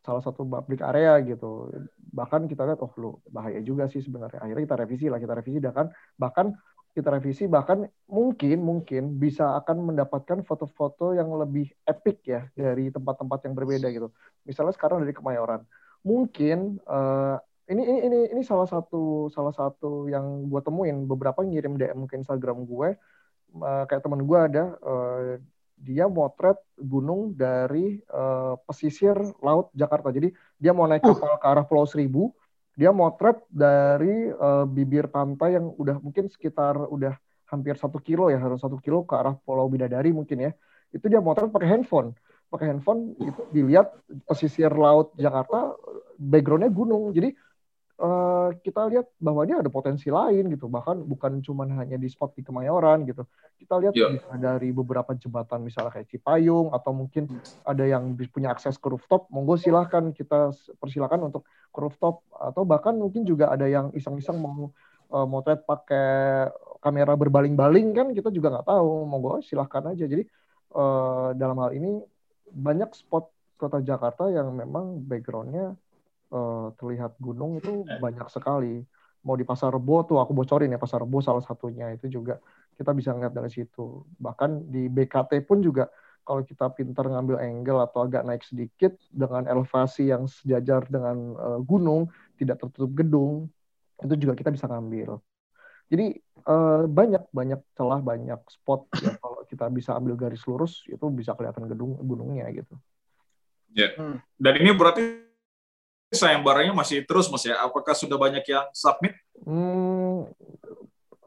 salah 0.07 0.23
satu 0.23 0.47
public 0.47 0.79
area 0.79 1.19
gitu. 1.19 1.67
Bahkan 2.15 2.47
kita 2.47 2.63
lihat, 2.63 2.79
oh 2.79 2.91
lu 2.95 3.19
bahaya 3.27 3.59
juga 3.59 3.91
sih 3.91 3.99
sebenarnya. 3.99 4.39
Akhirnya 4.39 4.63
kita 4.63 4.77
revisi 4.79 5.05
lah, 5.11 5.19
kita 5.19 5.35
revisi 5.35 5.59
dah 5.59 5.75
kan. 5.75 5.91
Bahkan 6.15 6.55
kita 6.95 7.13
revisi, 7.13 7.45
bahkan 7.45 7.85
mungkin 8.09 8.57
mungkin 8.63 9.19
bisa 9.19 9.53
akan 9.59 9.93
mendapatkan 9.93 10.41
foto-foto 10.47 11.13
yang 11.13 11.29
lebih 11.35 11.69
epic 11.85 12.25
ya 12.25 12.47
dari 12.57 12.89
tempat-tempat 12.89 13.45
yang 13.45 13.53
berbeda 13.53 13.87
gitu. 13.91 14.09
Misalnya 14.47 14.73
sekarang 14.73 15.03
dari 15.03 15.13
Kemayoran, 15.13 15.61
mungkin 16.07 16.79
eh, 16.81 17.37
ini 17.67 17.83
ini 17.83 17.99
ini 18.07 18.19
ini 18.31 18.41
salah 18.47 18.67
satu 18.67 19.27
salah 19.27 19.51
satu 19.51 20.07
yang 20.07 20.47
gue 20.47 20.61
temuin 20.63 21.03
beberapa 21.03 21.43
ngirim 21.43 21.75
DM 21.75 22.07
ke 22.07 22.15
Instagram 22.15 22.63
gue 22.63 22.95
eh, 23.59 23.83
kayak 23.87 24.03
temen 24.03 24.23
gue 24.23 24.39
ada 24.39 24.63
eh, 24.79 25.43
dia 25.77 26.09
motret 26.09 26.57
gunung 26.73 27.37
dari 27.37 28.01
eh, 28.01 28.53
pesisir 28.65 29.13
laut 29.45 29.69
Jakarta. 29.77 30.09
Jadi 30.09 30.33
dia 30.57 30.73
mau 30.73 30.89
naik 30.89 31.05
kapal 31.05 31.37
ke 31.37 31.45
arah 31.45 31.65
Pulau 31.69 31.85
Seribu, 31.85 32.33
dia 32.73 32.89
motret 32.89 33.37
dari 33.53 34.33
eh, 34.33 34.65
bibir 34.65 35.07
pantai 35.13 35.61
yang 35.61 35.69
udah 35.77 36.01
mungkin 36.01 36.27
sekitar 36.33 36.89
udah 36.89 37.13
hampir 37.47 37.77
satu 37.79 38.01
kilo 38.01 38.27
ya, 38.27 38.41
harus 38.41 38.59
satu 38.59 38.81
kilo 38.81 39.05
ke 39.05 39.13
arah 39.15 39.37
Pulau 39.45 39.69
Bidadari 39.69 40.09
mungkin 40.09 40.49
ya. 40.49 40.51
Itu 40.89 41.07
dia 41.07 41.21
motret 41.21 41.53
pakai 41.53 41.69
handphone. 41.77 42.17
Pakai 42.49 42.73
handphone 42.73 43.13
itu 43.21 43.41
dilihat 43.53 43.91
pesisir 44.25 44.71
laut 44.73 45.13
Jakarta, 45.19 45.75
backgroundnya 46.17 46.71
gunung. 46.73 47.11
Jadi 47.13 47.35
eh, 47.97 48.49
kita 48.61 48.87
lihat 48.93 49.09
bahwa 49.17 49.41
dia 49.43 49.57
ada 49.57 49.69
potensi 49.73 50.07
lain 50.13 50.53
gitu. 50.53 50.69
Bahkan 50.69 51.03
bukan 51.05 51.41
cuma 51.41 51.65
hanya 51.65 51.97
di 51.97 52.07
spot 52.07 52.37
di 52.37 52.45
Kemayoran 52.45 53.03
gitu. 53.09 53.25
Kita 53.57 53.81
lihat 53.81 53.93
bisa 53.97 54.37
dari 54.37 54.69
beberapa 54.69 55.17
jembatan 55.17 55.65
misalnya 55.65 55.89
kayak 55.89 56.07
Cipayung 56.13 56.71
atau 56.71 56.93
mungkin 56.93 57.25
ada 57.65 57.83
yang 57.83 58.13
punya 58.29 58.53
akses 58.53 58.77
ke 58.77 58.87
rooftop 58.87 59.25
monggo 59.33 59.57
silahkan 59.57 60.13
kita 60.13 60.53
persilakan 60.77 61.33
untuk 61.33 61.49
ke 61.73 61.79
rooftop. 61.81 62.21
Atau 62.37 62.63
bahkan 62.69 62.93
mungkin 62.93 63.25
juga 63.25 63.49
ada 63.49 63.65
yang 63.65 63.89
iseng-iseng 63.97 64.37
mau 64.37 64.69
eh, 65.11 65.27
motret 65.27 65.65
pakai 65.65 66.47
kamera 66.77 67.17
berbaling-baling 67.17 67.97
kan 67.97 68.07
kita 68.13 68.29
juga 68.29 68.53
nggak 68.53 68.67
tahu. 68.69 69.09
Monggo 69.09 69.41
silahkan 69.41 69.89
aja. 69.89 70.05
Jadi 70.05 70.23
eh, 70.75 71.29
dalam 71.33 71.57
hal 71.65 71.73
ini 71.73 71.97
banyak 72.47 72.93
spot 72.93 73.27
kota 73.57 73.81
Jakarta 73.81 74.29
yang 74.29 74.53
memang 74.53 75.01
backgroundnya 75.01 75.73
eh, 76.31 76.67
terlihat 76.79 77.15
gunung 77.19 77.59
itu 77.59 77.83
banyak 78.03 78.27
sekali. 78.31 78.83
Mau 79.25 79.35
di 79.35 79.43
pasar 79.43 79.73
rebo 79.75 80.07
tuh 80.07 80.23
aku 80.23 80.31
bocorin 80.31 80.71
ya 80.71 80.79
pasar 80.79 81.03
rebo 81.03 81.19
salah 81.19 81.43
satunya. 81.43 81.91
Itu 81.91 82.07
juga 82.07 82.39
kita 82.79 82.93
bisa 82.93 83.11
ngeliat 83.11 83.33
dari 83.33 83.51
situ. 83.51 84.05
Bahkan 84.21 84.71
di 84.71 84.87
BKT 84.87 85.43
pun 85.43 85.59
juga 85.59 85.89
kalau 86.27 86.43
kita 86.43 86.67
pintar 86.75 87.07
ngambil 87.07 87.39
angle 87.39 87.79
atau 87.87 88.03
agak 88.03 88.27
naik 88.27 88.43
sedikit 88.43 88.91
dengan 89.07 89.47
elevasi 89.47 90.11
yang 90.11 90.27
sejajar 90.27 90.83
dengan 90.91 91.39
uh, 91.39 91.59
gunung 91.63 92.11
tidak 92.35 92.59
tertutup 92.59 92.91
gedung 92.99 93.47
itu 94.03 94.13
juga 94.19 94.35
kita 94.35 94.51
bisa 94.51 94.67
ngambil. 94.67 95.23
Jadi 95.87 96.19
uh, 96.43 96.83
banyak 96.83 97.31
banyak 97.31 97.63
celah 97.79 98.03
banyak 98.03 98.39
spot 98.51 98.91
ya 99.03 99.15
kalau 99.23 99.47
kita 99.47 99.65
bisa 99.71 99.95
ambil 99.95 100.19
garis 100.19 100.43
lurus 100.43 100.83
itu 100.91 101.05
bisa 101.09 101.31
kelihatan 101.33 101.65
gedung 101.71 101.95
gunungnya 102.03 102.45
gitu. 102.51 102.75
Ya. 103.75 103.93
Hmm. 103.93 104.17
dan 104.39 104.57
ini 104.57 104.73
berarti 104.73 105.26
sayembaranya 106.11 106.71
masih 106.71 107.03
terus 107.03 107.27
mas 107.27 107.43
ya? 107.43 107.59
Apakah 107.59 107.91
sudah 107.91 108.15
banyak 108.15 108.43
yang 108.47 108.65
submit? 108.71 109.15
Hmm, 109.43 110.31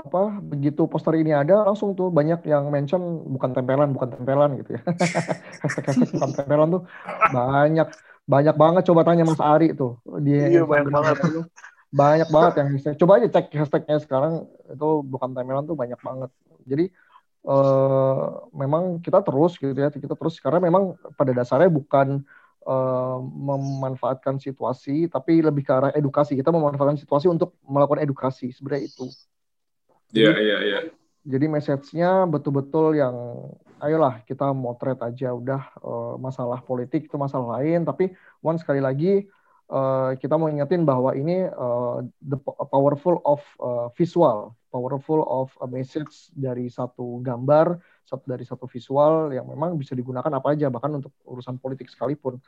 apa 0.00 0.40
begitu 0.40 0.88
poster 0.88 1.14
ini 1.20 1.36
ada 1.36 1.68
langsung 1.68 1.92
tuh 1.92 2.08
banyak 2.08 2.40
yang 2.48 2.72
mention 2.72 3.00
bukan 3.28 3.52
tempelan 3.52 3.92
bukan 3.92 4.08
tempelan 4.16 4.56
gitu 4.60 4.80
ya. 4.80 4.82
Hashtag 5.62 5.84
hashtag 5.92 6.10
bukan 6.16 6.30
tempelan 6.32 6.68
tuh 6.72 6.82
banyak 7.30 7.88
banyak 8.24 8.56
banget 8.56 8.82
coba 8.88 9.00
tanya 9.04 9.24
Mas 9.26 9.42
Ari 9.42 9.76
tuh 9.76 10.00
dia 10.22 10.48
iya, 10.48 10.62
banyak 10.64 10.88
banget. 10.88 11.16
banyak 11.90 12.28
banget 12.30 12.52
yang 12.62 12.68
hashtag 12.70 12.94
coba 13.02 13.12
aja 13.18 13.26
cek 13.34 13.46
hashtagnya 13.50 13.98
sekarang 13.98 14.46
itu 14.70 14.88
bukan 15.04 15.30
tempelan 15.36 15.64
tuh 15.66 15.76
banyak 15.76 16.00
banget. 16.00 16.30
Jadi 16.64 16.84
eh, 17.44 18.26
memang 18.54 19.02
kita 19.04 19.20
terus 19.26 19.58
gitu 19.58 19.74
ya 19.74 19.90
kita 19.92 20.14
terus 20.16 20.38
karena 20.40 20.62
memang 20.62 20.96
pada 21.18 21.34
dasarnya 21.34 21.68
bukan 21.68 22.24
uh, 22.66 23.18
memanfaatkan 23.22 24.40
situasi, 24.40 25.08
tapi 25.08 25.40
lebih 25.40 25.64
ke 25.64 25.72
arah 25.72 25.92
edukasi. 25.94 26.36
Kita 26.36 26.52
memanfaatkan 26.52 26.98
situasi 26.98 27.30
untuk 27.30 27.56
melakukan 27.64 28.04
edukasi, 28.04 28.52
sebenarnya 28.52 28.90
itu. 28.90 29.06
Iya, 30.12 30.34
iya, 30.36 30.58
iya. 30.66 30.80
Jadi 31.20 31.46
message-nya 31.52 32.24
betul-betul 32.26 32.96
yang, 32.96 33.14
ayolah 33.80 34.24
kita 34.24 34.50
motret 34.56 34.96
aja, 35.04 35.36
udah 35.36 35.62
uh, 35.84 36.14
masalah 36.16 36.64
politik 36.64 37.06
itu 37.06 37.16
masalah 37.20 37.60
lain, 37.60 37.84
tapi 37.84 38.12
one 38.40 38.56
sekali 38.56 38.80
lagi 38.80 39.28
uh, 39.70 40.11
kita 40.18 40.35
mau 40.35 40.50
ingetin 40.50 40.83
bahwa 40.83 41.14
ini 41.14 41.46
uh, 41.46 42.02
the 42.20 42.37
powerful 42.68 43.22
of 43.22 43.40
uh, 43.62 43.88
visual, 43.94 44.59
powerful 44.74 45.22
of 45.24 45.54
a 45.62 45.66
message 45.70 46.28
dari 46.35 46.66
satu 46.68 47.22
gambar 47.22 47.78
satu 48.11 48.26
dari 48.26 48.42
satu 48.42 48.66
visual 48.66 49.30
yang 49.30 49.46
memang 49.46 49.78
bisa 49.78 49.94
digunakan 49.94 50.30
apa 50.35 50.59
aja 50.59 50.66
bahkan 50.66 50.98
untuk 50.98 51.14
urusan 51.22 51.62
politik 51.62 51.87
sekalipun 51.87 52.42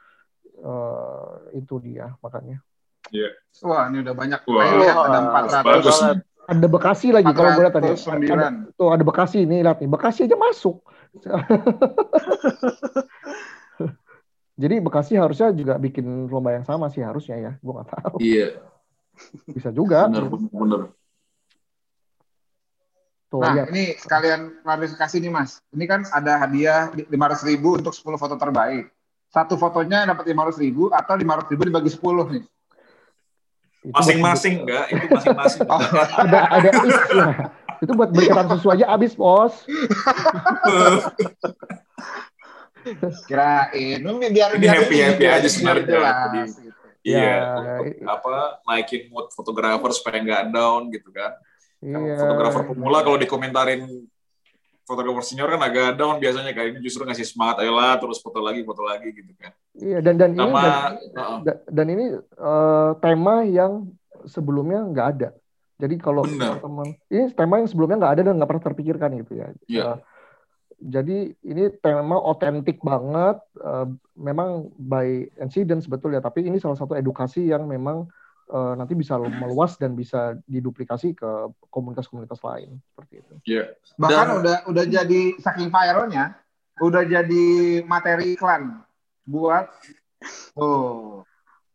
uh, 0.67 1.47
itu 1.55 1.79
dia 1.79 2.11
makanya. 2.19 2.59
Iya. 3.15 3.31
Yeah. 3.31 3.67
Wah 3.71 3.87
ini 3.87 4.03
udah 4.03 4.15
banyak. 4.19 4.41
Wah, 4.51 4.67
ada 5.07 5.19
empat 5.23 5.45
ratus. 5.63 5.99
Ada 6.43 6.67
Bekasi 6.67 7.15
lagi 7.15 7.31
kalau 7.31 7.55
gue 7.55 7.63
lihat 7.63 7.75
tadi. 7.79 7.95
Ada, 7.95 8.75
tuh 8.75 8.91
ada 8.91 9.05
Bekasi 9.07 9.47
nih 9.47 9.63
lihat 9.63 9.79
nih 9.79 9.87
Bekasi 9.87 10.27
aja 10.27 10.35
masuk. 10.35 10.83
Jadi 14.57 14.85
Bekasi 14.85 15.17
harusnya 15.17 15.49
juga 15.57 15.81
bikin 15.81 16.29
lomba 16.29 16.53
yang 16.53 16.67
sama 16.69 16.93
sih 16.93 17.01
harusnya 17.01 17.37
ya. 17.41 17.53
Gue 17.65 17.73
nggak 17.73 17.88
tahu. 17.88 18.17
Iya. 18.21 18.49
Bisa 19.49 19.73
juga. 19.73 20.09
Benar, 20.09 20.29
benar. 20.29 20.83
Tuh, 23.33 23.41
nah, 23.41 23.57
lihat. 23.57 23.73
ini 23.73 23.97
sekalian 23.97 24.61
klarifikasi 24.61 25.17
nih 25.17 25.33
Mas. 25.33 25.57
Ini 25.73 25.85
kan 25.88 26.05
ada 26.12 26.37
hadiah 26.37 26.93
500 26.93 27.49
ribu 27.49 27.81
untuk 27.81 27.97
10 27.97 28.21
foto 28.21 28.37
terbaik. 28.37 28.93
Satu 29.33 29.57
fotonya 29.57 30.05
dapat 30.05 30.29
500 30.29 30.61
ribu 30.61 30.93
atau 30.93 31.17
500 31.17 31.49
ribu 31.57 31.62
dibagi 31.65 31.91
10 31.97 32.37
nih. 32.37 32.45
Masing-masing 33.88 34.69
enggak? 34.69 34.85
Itu 34.93 35.07
masing-masing. 35.09 35.65
oh, 35.65 35.81
ada 36.21 36.41
ada 36.53 36.69
ya. 36.69 37.49
Itu 37.81 37.97
buat 37.97 38.12
berikatan 38.12 38.47
susu 38.53 38.69
aja 38.69 38.85
habis, 38.93 39.17
Bos. 39.17 39.57
Kirain, 43.29 44.03
biar 44.33 44.51
ini 44.59 44.66
happy 44.66 44.97
happy 44.99 45.25
aja 45.27 45.49
sebenarnya. 45.49 46.12
Iya, 47.03 47.35
ya, 47.99 48.07
apa 48.07 48.62
naikin 48.62 49.11
mood 49.11 49.35
fotografer 49.35 49.90
supaya 49.90 50.23
nggak 50.23 50.55
down 50.55 50.87
gitu 50.95 51.11
kan. 51.11 51.35
Iya. 51.83 52.14
Fotografer 52.14 52.62
pemula 52.71 53.03
kalau 53.03 53.18
dikomentarin 53.18 54.07
fotografer 54.87 55.23
senior 55.27 55.51
kan 55.51 55.62
agak 55.66 55.99
down 55.99 56.23
biasanya 56.23 56.55
kayak 56.55 56.75
ini 56.75 56.79
justru 56.83 57.03
ngasih 57.03 57.27
semangat 57.27 57.62
ayolah 57.62 57.99
terus 57.99 58.23
foto 58.23 58.38
lagi 58.38 58.62
foto 58.62 58.87
lagi 58.87 59.11
gitu 59.11 59.35
kan. 59.35 59.51
Iya 59.75 59.99
dan 59.99 60.14
dan 60.14 60.31
Sama, 60.38 60.62
ini 60.62 60.71
dan, 61.11 61.18
uh, 61.18 61.38
dan 61.71 61.87
ini 61.90 62.05
uh, 62.38 62.90
tema 63.03 63.35
yang 63.47 63.90
sebelumnya 64.27 64.87
nggak 64.87 65.07
ada. 65.18 65.29
Jadi 65.83 65.99
kalau 65.99 66.23
teman 66.27 66.95
ini 67.11 67.35
tema 67.35 67.59
yang 67.59 67.66
sebelumnya 67.66 67.99
nggak 67.99 68.14
ada 68.14 68.23
dan 68.31 68.35
nggak 68.38 68.51
pernah 68.51 68.66
terpikirkan 68.71 69.11
gitu 69.18 69.33
ya. 69.42 69.47
Iya. 69.66 69.83
Uh, 69.83 69.97
jadi 70.83 71.31
ini 71.47 71.64
tema 71.79 72.18
otentik 72.18 72.83
banget, 72.83 73.38
uh, 73.62 73.87
memang 74.18 74.75
by 74.75 75.31
incident 75.38 75.83
sebetulnya, 75.83 76.18
tapi 76.18 76.42
ini 76.42 76.59
salah 76.59 76.75
satu 76.75 76.99
edukasi 76.99 77.47
yang 77.47 77.71
memang 77.71 78.11
uh, 78.51 78.75
nanti 78.75 78.99
bisa 78.99 79.14
meluas 79.18 79.79
dan 79.79 79.95
bisa 79.95 80.35
diduplikasi 80.51 81.14
ke 81.14 81.31
komunitas-komunitas 81.71 82.42
lain 82.42 82.83
seperti 82.90 83.23
itu. 83.23 83.35
Yeah. 83.47 83.66
Bahkan 83.97 84.27
dan, 84.27 84.38
udah 84.42 84.57
udah 84.68 84.85
jadi 84.90 85.23
saking 85.38 85.71
viralnya, 85.71 86.35
udah 86.83 87.03
jadi 87.07 87.47
materi 87.87 88.35
iklan 88.35 88.83
buat 89.23 89.71
oh 90.59 91.23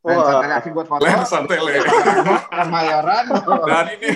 Wah, 0.08 0.48
lagi 0.48 0.72
buat 0.72 0.88
foto. 0.88 1.04
Lensa 1.04 1.44
tele. 1.44 1.84
Kemayoran. 2.48 3.24
Dan 3.44 3.88
ini. 4.00 4.10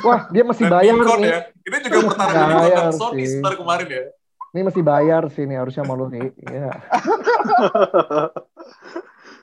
Wah, 0.00 0.24
dia 0.32 0.44
masih 0.48 0.64
bayar 0.72 0.96
nih. 0.96 1.28
Ya. 1.28 1.40
Ini 1.68 1.76
juga 1.84 2.16
pertanyaan 2.16 2.50
bayar 2.64 2.84
Sony 2.96 3.24
kemarin 3.44 3.88
ya. 3.92 4.04
Ini 4.56 4.64
masih 4.64 4.80
bayar 4.80 5.28
sih 5.28 5.44
nih 5.44 5.60
harusnya 5.60 5.84
malu 5.84 6.08
nih. 6.08 6.32
Ya. 6.48 6.72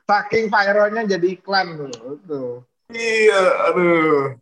Saking 0.10 0.50
viralnya 0.50 1.06
jadi 1.06 1.38
iklan 1.38 1.78
tuh. 2.26 2.66
Iya, 2.90 3.70
aduh. 3.70 4.42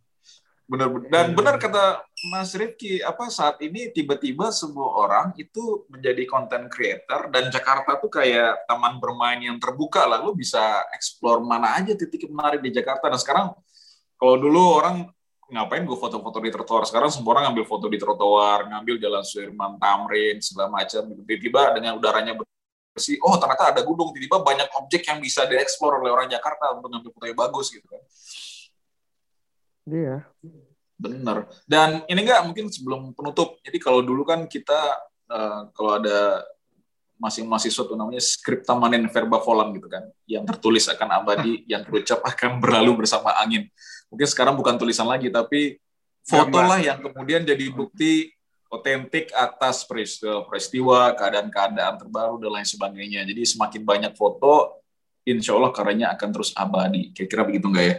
Benar 0.72 0.88
benar. 0.88 1.08
Dan 1.12 1.26
iya. 1.28 1.36
benar 1.36 1.54
kata 1.60 1.84
Mas 2.22 2.54
Rifki, 2.54 3.02
apa 3.02 3.26
saat 3.34 3.58
ini 3.66 3.90
tiba-tiba 3.90 4.54
semua 4.54 4.94
orang 4.94 5.34
itu 5.34 5.82
menjadi 5.90 6.22
content 6.30 6.70
creator 6.70 7.26
dan 7.34 7.50
Jakarta 7.50 7.98
tuh 7.98 8.06
kayak 8.06 8.62
taman 8.70 9.02
bermain 9.02 9.42
yang 9.42 9.58
terbuka 9.58 10.06
lalu 10.06 10.46
bisa 10.46 10.86
explore 10.94 11.42
mana 11.42 11.74
aja 11.74 11.98
titik 11.98 12.30
menarik 12.30 12.62
di 12.62 12.70
Jakarta. 12.70 13.10
Dan 13.10 13.18
sekarang 13.18 13.46
kalau 14.14 14.38
dulu 14.38 14.62
orang 14.78 15.10
ngapain 15.50 15.82
gue 15.82 15.98
foto-foto 15.98 16.38
di 16.38 16.54
trotoar? 16.54 16.86
Sekarang 16.86 17.10
semua 17.10 17.34
orang 17.34 17.50
ngambil 17.50 17.66
foto 17.66 17.90
di 17.90 17.98
trotoar 17.98 18.70
ngambil 18.70 19.02
jalan 19.02 19.22
Sudirman 19.26 19.74
Tamrin 19.82 20.38
segala 20.38 20.70
macam 20.70 21.02
tiba-tiba 21.26 21.74
dengan 21.74 21.98
udaranya 21.98 22.38
bersih 22.38 23.18
oh 23.18 23.34
ternyata 23.34 23.74
ada 23.74 23.82
gunung. 23.82 24.14
Tiba-tiba 24.14 24.38
banyak 24.46 24.70
objek 24.78 25.10
yang 25.10 25.18
bisa 25.18 25.42
dieksplor 25.50 25.98
oleh 25.98 26.14
orang 26.14 26.30
Jakarta 26.30 26.70
untuk 26.70 26.86
ngambil 26.86 27.10
foto 27.18 27.24
yang 27.26 27.38
bagus 27.50 27.66
gitu 27.74 27.86
kan. 27.90 28.02
Iya 29.90 30.16
benar 31.02 31.50
dan 31.66 32.06
ini 32.06 32.22
enggak 32.22 32.46
mungkin 32.46 32.70
sebelum 32.70 33.10
penutup 33.10 33.58
jadi 33.66 33.78
kalau 33.82 34.00
dulu 34.06 34.22
kan 34.22 34.46
kita 34.46 35.02
uh, 35.26 35.66
kalau 35.74 35.98
ada 35.98 36.46
masing 37.18 37.46
mahasiswa 37.46 37.82
tuh 37.82 37.98
namanya 37.98 38.22
skrip 38.22 38.62
tamanin 38.62 39.06
verba 39.10 39.42
volam 39.42 39.74
gitu 39.74 39.90
kan 39.90 40.06
yang 40.26 40.46
tertulis 40.46 40.86
akan 40.86 41.08
abadi 41.22 41.62
yang 41.72 41.82
terucap 41.82 42.22
akan 42.22 42.62
berlalu 42.62 43.02
bersama 43.02 43.34
angin 43.42 43.66
mungkin 44.06 44.26
sekarang 44.30 44.54
bukan 44.54 44.78
tulisan 44.78 45.10
lagi 45.10 45.26
tapi 45.30 45.82
foto 46.22 46.58
lah 46.62 46.78
yang 46.78 47.02
kemudian 47.02 47.42
jadi 47.42 47.66
bukti 47.74 48.30
otentik 48.72 49.28
atas 49.36 49.84
peristiwa, 49.84 51.12
keadaan-keadaan 51.12 52.00
terbaru 52.00 52.40
dan 52.40 52.50
lain 52.56 52.64
sebagainya. 52.64 53.20
Jadi 53.28 53.44
semakin 53.44 53.84
banyak 53.84 54.12
foto, 54.16 54.80
insya 55.28 55.52
Allah 55.52 55.68
karyanya 55.76 56.08
akan 56.16 56.28
terus 56.32 56.56
abadi. 56.56 57.12
Kira-kira 57.12 57.44
begitu 57.44 57.68
enggak 57.68 57.84
ya? 57.84 57.96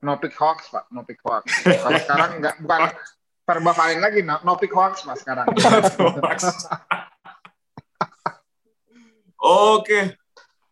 No 0.00 0.16
pick 0.16 0.32
hoax, 0.32 0.72
Pak. 0.72 0.88
No 0.88 1.04
pick 1.04 1.20
hoax. 1.20 1.44
Kalau 1.60 1.98
sekarang 2.04 2.40
enggak, 2.40 2.56
bukan 2.60 2.88
paling 3.76 4.00
lagi, 4.00 4.24
no, 4.24 4.40
no 4.46 4.56
pick 4.56 4.72
hoax, 4.72 5.04
Pak, 5.04 5.20
sekarang. 5.20 5.46
Oke. 9.40 10.16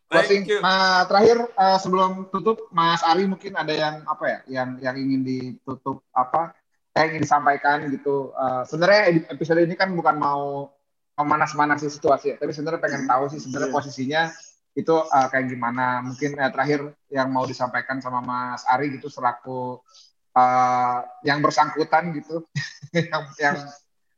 Thank 0.08 0.48
you. 0.48 0.64
Nah, 0.64 1.04
terakhir 1.04 1.52
uh, 1.52 1.76
sebelum 1.76 2.32
tutup, 2.32 2.72
Mas 2.72 3.04
Ari 3.04 3.28
mungkin 3.28 3.52
ada 3.60 3.76
yang 3.76 4.00
apa 4.08 4.24
ya, 4.24 4.38
yang 4.48 4.80
yang 4.80 4.96
ingin 4.96 5.20
ditutup 5.20 6.00
apa 6.16 6.56
saya 6.96 7.12
ingin 7.12 7.28
disampaikan 7.28 7.84
gitu. 7.92 8.32
Uh, 8.32 8.64
sebenarnya 8.64 9.28
episode 9.28 9.60
ini 9.60 9.76
kan 9.76 9.92
bukan 9.92 10.16
mau 10.16 10.72
memanas-manasi 11.20 11.92
situasi 11.92 12.32
ya, 12.32 12.36
tapi 12.40 12.56
sebenarnya 12.56 12.80
pengen 12.80 13.04
tahu 13.04 13.28
sih 13.28 13.40
sebenarnya 13.42 13.68
iya. 13.68 13.76
posisinya 13.76 14.22
itu 14.78 14.94
uh, 14.94 15.26
kayak 15.26 15.50
gimana. 15.50 16.06
Mungkin 16.06 16.38
uh, 16.38 16.50
terakhir 16.54 16.94
yang 17.10 17.34
mau 17.34 17.42
disampaikan 17.42 17.98
sama 17.98 18.22
Mas 18.22 18.62
Ari 18.70 18.94
gitu 18.94 19.10
selaku 19.10 19.82
uh, 20.38 20.98
yang 21.26 21.42
bersangkutan 21.42 22.14
gitu, 22.14 22.46
yang 22.94 23.22
yang 23.42 23.56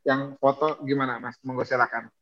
yang 0.05 0.21
foto 0.37 0.77
gimana 0.85 1.17
Mas? 1.17 1.41
Monggo 1.41 1.65
silakan. 1.65 2.13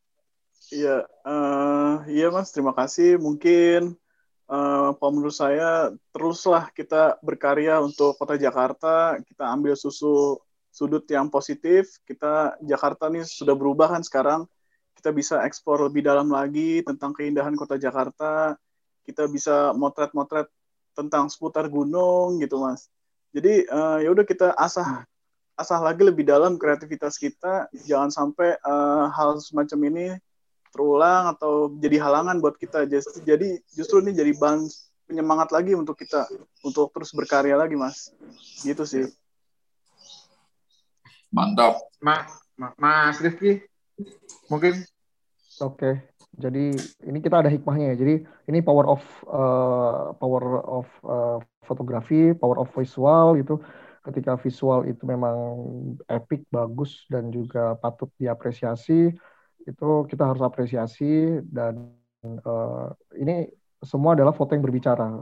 Iya, 0.72 1.04
uh, 1.28 2.06
iya 2.08 2.32
Mas, 2.32 2.56
terima 2.56 2.72
kasih. 2.72 3.20
Mungkin 3.20 4.00
uh, 4.48 4.96
menurut 4.96 5.36
saya 5.36 5.92
teruslah 6.16 6.72
kita 6.72 7.20
berkarya 7.20 7.84
untuk 7.84 8.16
kota 8.16 8.40
Jakarta, 8.40 9.20
kita 9.28 9.44
ambil 9.52 9.76
susu 9.76 10.40
sudut 10.70 11.04
yang 11.12 11.28
positif. 11.28 12.00
Kita 12.08 12.56
Jakarta 12.64 13.12
nih 13.12 13.28
sudah 13.28 13.58
berubah 13.58 14.00
kan 14.00 14.04
sekarang. 14.06 14.48
Kita 15.00 15.16
bisa 15.16 15.40
ekspor 15.48 15.88
lebih 15.88 16.04
dalam 16.04 16.28
lagi 16.28 16.84
tentang 16.84 17.16
keindahan 17.16 17.56
kota 17.56 17.80
Jakarta. 17.80 18.60
Kita 19.08 19.32
bisa 19.32 19.72
motret-motret 19.72 20.52
tentang 20.92 21.32
seputar 21.32 21.72
gunung 21.72 22.44
gitu, 22.44 22.60
Mas. 22.60 22.92
Jadi 23.32 23.64
uh, 23.72 24.04
ya 24.04 24.12
udah 24.12 24.28
kita 24.28 24.52
asah 24.60 25.08
asah 25.56 25.80
lagi 25.80 26.04
lebih 26.04 26.28
dalam 26.28 26.60
kreativitas 26.60 27.16
kita. 27.16 27.72
Jangan 27.88 28.12
sampai 28.12 28.60
uh, 28.60 29.08
hal 29.08 29.40
semacam 29.40 29.80
ini 29.88 30.06
terulang 30.76 31.32
atau 31.32 31.72
jadi 31.80 32.04
halangan 32.04 32.44
buat 32.44 32.60
kita. 32.60 32.84
Jadi 33.24 33.64
justru 33.72 34.04
ini 34.04 34.12
jadi 34.12 34.36
bahan 34.36 34.68
penyemangat 35.08 35.56
lagi 35.56 35.80
untuk 35.80 35.96
kita 35.96 36.28
untuk 36.60 36.92
terus 36.92 37.16
berkarya 37.16 37.56
lagi, 37.56 37.80
Mas. 37.80 38.12
Gitu 38.68 38.84
sih. 38.84 39.08
Mantap. 41.32 41.80
Ma, 42.04 42.28
ma 42.60 42.74
Mas 42.76 43.24
Rifki, 43.24 43.62
mungkin. 44.52 44.74
Oke, 45.60 46.08
jadi 46.36 46.72
ini 47.04 47.20
kita 47.20 47.44
ada 47.44 47.52
hikmahnya 47.52 47.92
ya. 47.94 47.96
Jadi 48.00 48.16
ini 48.48 48.60
power 48.64 48.86
of 48.88 49.04
uh, 49.28 50.16
power 50.16 50.44
of 50.64 50.88
uh, 51.04 51.38
power 52.40 52.58
of 52.64 52.70
visual 52.74 53.36
itu 53.36 53.60
ketika 54.08 54.40
visual 54.40 54.88
itu 54.88 55.04
memang 55.04 55.36
epic, 56.08 56.48
bagus 56.50 57.06
dan 57.12 57.30
juga 57.30 57.76
patut 57.78 58.10
diapresiasi 58.18 59.14
itu 59.68 59.90
kita 60.10 60.24
harus 60.26 60.42
apresiasi 60.42 61.44
dan 61.46 61.94
uh, 62.24 62.90
ini 63.20 63.46
semua 63.84 64.16
adalah 64.16 64.34
foto 64.34 64.56
yang 64.56 64.66
berbicara. 64.66 65.22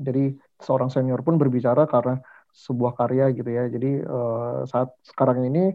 Jadi 0.00 0.32
seorang 0.60 0.88
senior 0.88 1.20
pun 1.20 1.36
berbicara 1.36 1.84
karena 1.90 2.20
sebuah 2.52 2.96
karya 2.96 3.32
gitu 3.34 3.50
ya. 3.50 3.68
Jadi 3.68 4.00
uh, 4.04 4.64
saat 4.64 4.94
sekarang 5.04 5.44
ini 5.48 5.74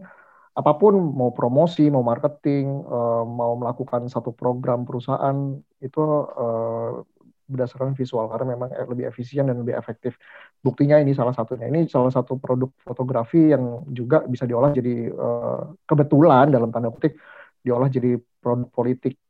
apa 0.56 0.72
pun 0.80 0.96
mau 0.96 1.36
promosi, 1.36 1.92
mau 1.92 2.00
marketing, 2.00 2.80
uh, 2.88 3.28
mau 3.28 3.60
melakukan 3.60 4.08
satu 4.08 4.32
program 4.32 4.88
perusahaan 4.88 5.52
itu 5.84 6.00
uh, 6.32 7.04
berdasarkan 7.44 7.92
visual 7.92 8.26
karena 8.32 8.56
memang 8.56 8.72
lebih 8.88 9.04
efisien 9.06 9.46
dan 9.52 9.60
lebih 9.60 9.76
efektif. 9.76 10.16
Buktinya 10.64 10.96
ini 10.96 11.12
salah 11.12 11.36
satunya. 11.36 11.68
Ini 11.68 11.86
salah 11.92 12.08
satu 12.08 12.40
produk 12.40 12.72
fotografi 12.80 13.52
yang 13.52 13.84
juga 13.92 14.24
bisa 14.24 14.48
diolah 14.48 14.72
jadi 14.72 15.12
uh, 15.12 15.76
kebetulan 15.84 16.48
dalam 16.48 16.72
tanda 16.72 16.88
kutip 16.88 17.20
diolah 17.60 17.92
jadi 17.92 18.16
produk 18.40 18.72
politik 18.72 19.20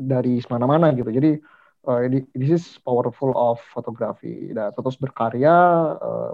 dari 0.00 0.40
mana-mana 0.48 0.96
gitu. 0.96 1.12
Jadi 1.12 1.36
uh, 1.84 2.08
this 2.32 2.48
is 2.56 2.64
powerful 2.80 3.36
of 3.36 3.60
fotografi. 3.68 4.48
Nah, 4.48 4.72
terus 4.72 4.96
berkarya, 4.96 5.52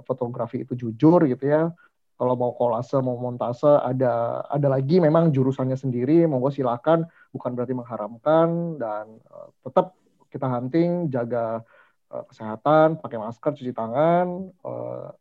fotografi 0.07 0.62
itu 0.62 0.78
jujur 0.78 1.26
gitu 1.26 1.51
ya. 1.51 1.74
Kalau 2.17 2.33
mau 2.33 2.57
kolase, 2.57 2.97
mau 3.05 3.21
montase, 3.21 3.69
ada 3.69 4.41
ada 4.49 4.69
lagi. 4.73 4.97
Memang 5.05 5.29
jurusannya 5.37 5.77
sendiri. 5.77 6.25
Monggo 6.25 6.49
silakan, 6.49 7.05
bukan 7.29 7.53
berarti 7.53 7.77
mengharamkan 7.77 8.81
dan 8.81 9.21
uh, 9.29 9.53
tetap 9.61 9.93
kita 10.33 10.49
hunting, 10.49 11.12
jaga 11.12 11.61
uh, 12.09 12.25
kesehatan, 12.33 12.97
pakai 13.05 13.21
masker, 13.21 13.53
cuci 13.53 13.73
tangan. 13.77 14.49
Uh, 14.64 15.12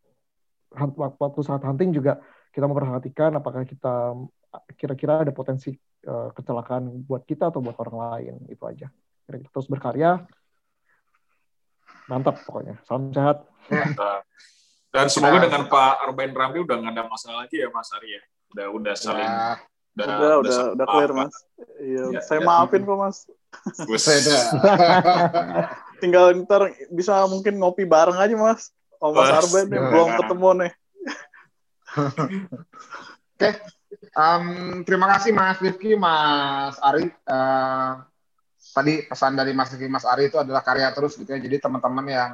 waktu 0.96 1.39
saat 1.43 1.64
hunting 1.68 1.91
juga 1.91 2.24
kita 2.56 2.64
memperhatikan 2.64 3.36
apakah 3.36 3.68
kita 3.68 4.16
kira-kira 4.80 5.28
ada 5.28 5.36
potensi 5.36 5.76
uh, 6.08 6.32
kecelakaan 6.32 7.04
buat 7.04 7.28
kita 7.28 7.52
atau 7.52 7.60
buat 7.60 7.76
orang 7.76 7.98
lain. 8.00 8.36
Itu 8.48 8.64
aja. 8.72 8.88
Terus 9.28 9.68
berkarya. 9.68 10.24
Mantap 12.08 12.39
pokoknya. 12.48 12.80
Salam 12.88 13.12
sehat 13.12 13.43
dan 14.96 15.12
semoga 15.12 15.43
dengan 15.43 15.68
Pak 15.68 16.08
Arbain 16.08 16.32
Ramli 16.32 16.64
udah 16.64 16.76
nggak 16.80 16.93
ada 16.96 17.04
masalah 17.12 17.43
lagi 17.43 17.60
ya 17.60 17.68
Mas 17.68 17.91
Arya 17.91 18.24
udah 18.56 18.68
udah 18.72 18.93
saling 18.96 19.28
ya. 19.28 19.60
udah 19.96 20.08
udah 20.08 20.34
udah, 20.43 20.58
udah 20.76 20.86
clear 20.91 21.12
mas. 21.12 21.36
Iya 21.80 22.04
ya, 22.16 22.22
saya 22.24 22.39
ya. 22.39 22.48
maafin 22.48 22.84
kok 22.88 22.96
mas. 23.00 23.18
Tinggal 26.04 26.36
ntar 26.48 26.72
bisa 26.91 27.28
mungkin 27.28 27.60
ngopi 27.60 27.84
bareng 27.84 28.16
aja 28.16 28.36
mas. 28.36 28.72
Oh 29.04 29.12
mas 29.12 29.32
Arben 29.32 29.68
belum 29.68 30.16
ketemu 30.20 30.50
nih. 30.64 30.72
Oke, 33.36 33.52
Um, 34.16 34.80
terima 34.88 35.12
kasih 35.12 35.36
Mas 35.36 35.60
Rifki, 35.60 36.00
Mas 36.00 36.80
Ari. 36.80 37.12
Uh, 37.28 38.00
tadi 38.72 39.04
pesan 39.04 39.36
dari 39.36 39.52
Mas 39.52 39.76
Rifki, 39.76 39.91
Mas 39.91 40.08
Ari 40.08 40.32
itu 40.32 40.39
adalah 40.39 40.64
karya 40.64 40.88
terus 40.96 41.20
gitu 41.20 41.28
ya. 41.28 41.39
Jadi 41.39 41.60
teman-teman 41.60 42.06
yang 42.08 42.32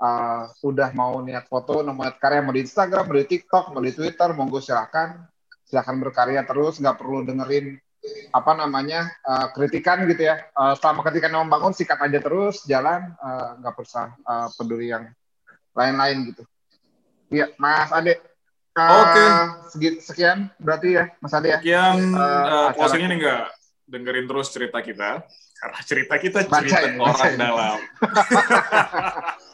uh, 0.00 0.48
sudah 0.56 0.90
mau 0.96 1.20
niat 1.20 1.46
foto, 1.46 1.84
niat 1.84 2.16
karya, 2.16 2.40
mau 2.40 2.56
di 2.56 2.64
Instagram, 2.64 3.04
mau 3.06 3.16
di 3.20 3.26
TikTok, 3.28 3.64
mau 3.76 3.84
di 3.84 3.92
Twitter, 3.92 4.28
monggo 4.32 4.58
silahkan. 4.58 5.28
Silahkan 5.68 5.96
berkarya 6.02 6.42
terus, 6.42 6.82
nggak 6.82 6.96
perlu 6.98 7.22
dengerin 7.22 7.78
apa 8.32 8.56
namanya 8.56 9.12
uh, 9.28 9.52
kritikan 9.52 10.08
gitu 10.08 10.26
ya. 10.26 10.40
Uh, 10.56 10.74
selama 10.74 11.04
kritikan 11.06 11.30
yang 11.36 11.46
membangun, 11.46 11.76
sikat 11.76 12.00
aja 12.00 12.18
terus, 12.18 12.64
jalan, 12.66 13.12
nggak 13.60 13.72
uh, 13.72 13.76
perlu 13.76 14.08
uh, 14.26 14.48
peduli 14.56 14.86
yang 14.90 15.04
lain-lain 15.76 16.34
gitu. 16.34 16.42
Iya, 17.30 17.54
Mas 17.62 17.94
Ade, 17.94 18.18
Oke. 18.70 19.24
Okay. 19.76 19.90
Sekian 19.98 20.48
berarti 20.56 20.94
ya 20.96 21.04
Mas 21.18 21.34
Ade 21.34 21.52
ya. 21.52 21.58
Sekian 21.58 22.14
uh, 22.14 22.70
uh, 22.74 22.96
ini 22.96 23.18
enggak 23.18 23.50
dengerin 23.90 24.26
terus 24.30 24.48
cerita 24.54 24.78
kita 24.78 25.26
karena 25.60 25.80
cerita 25.84 26.14
kita 26.16 26.38
cerita 26.46 26.54
baca 26.54 26.76
ya, 26.80 26.90
orang 26.96 27.32
ya. 27.34 27.36
dalam. 27.36 27.78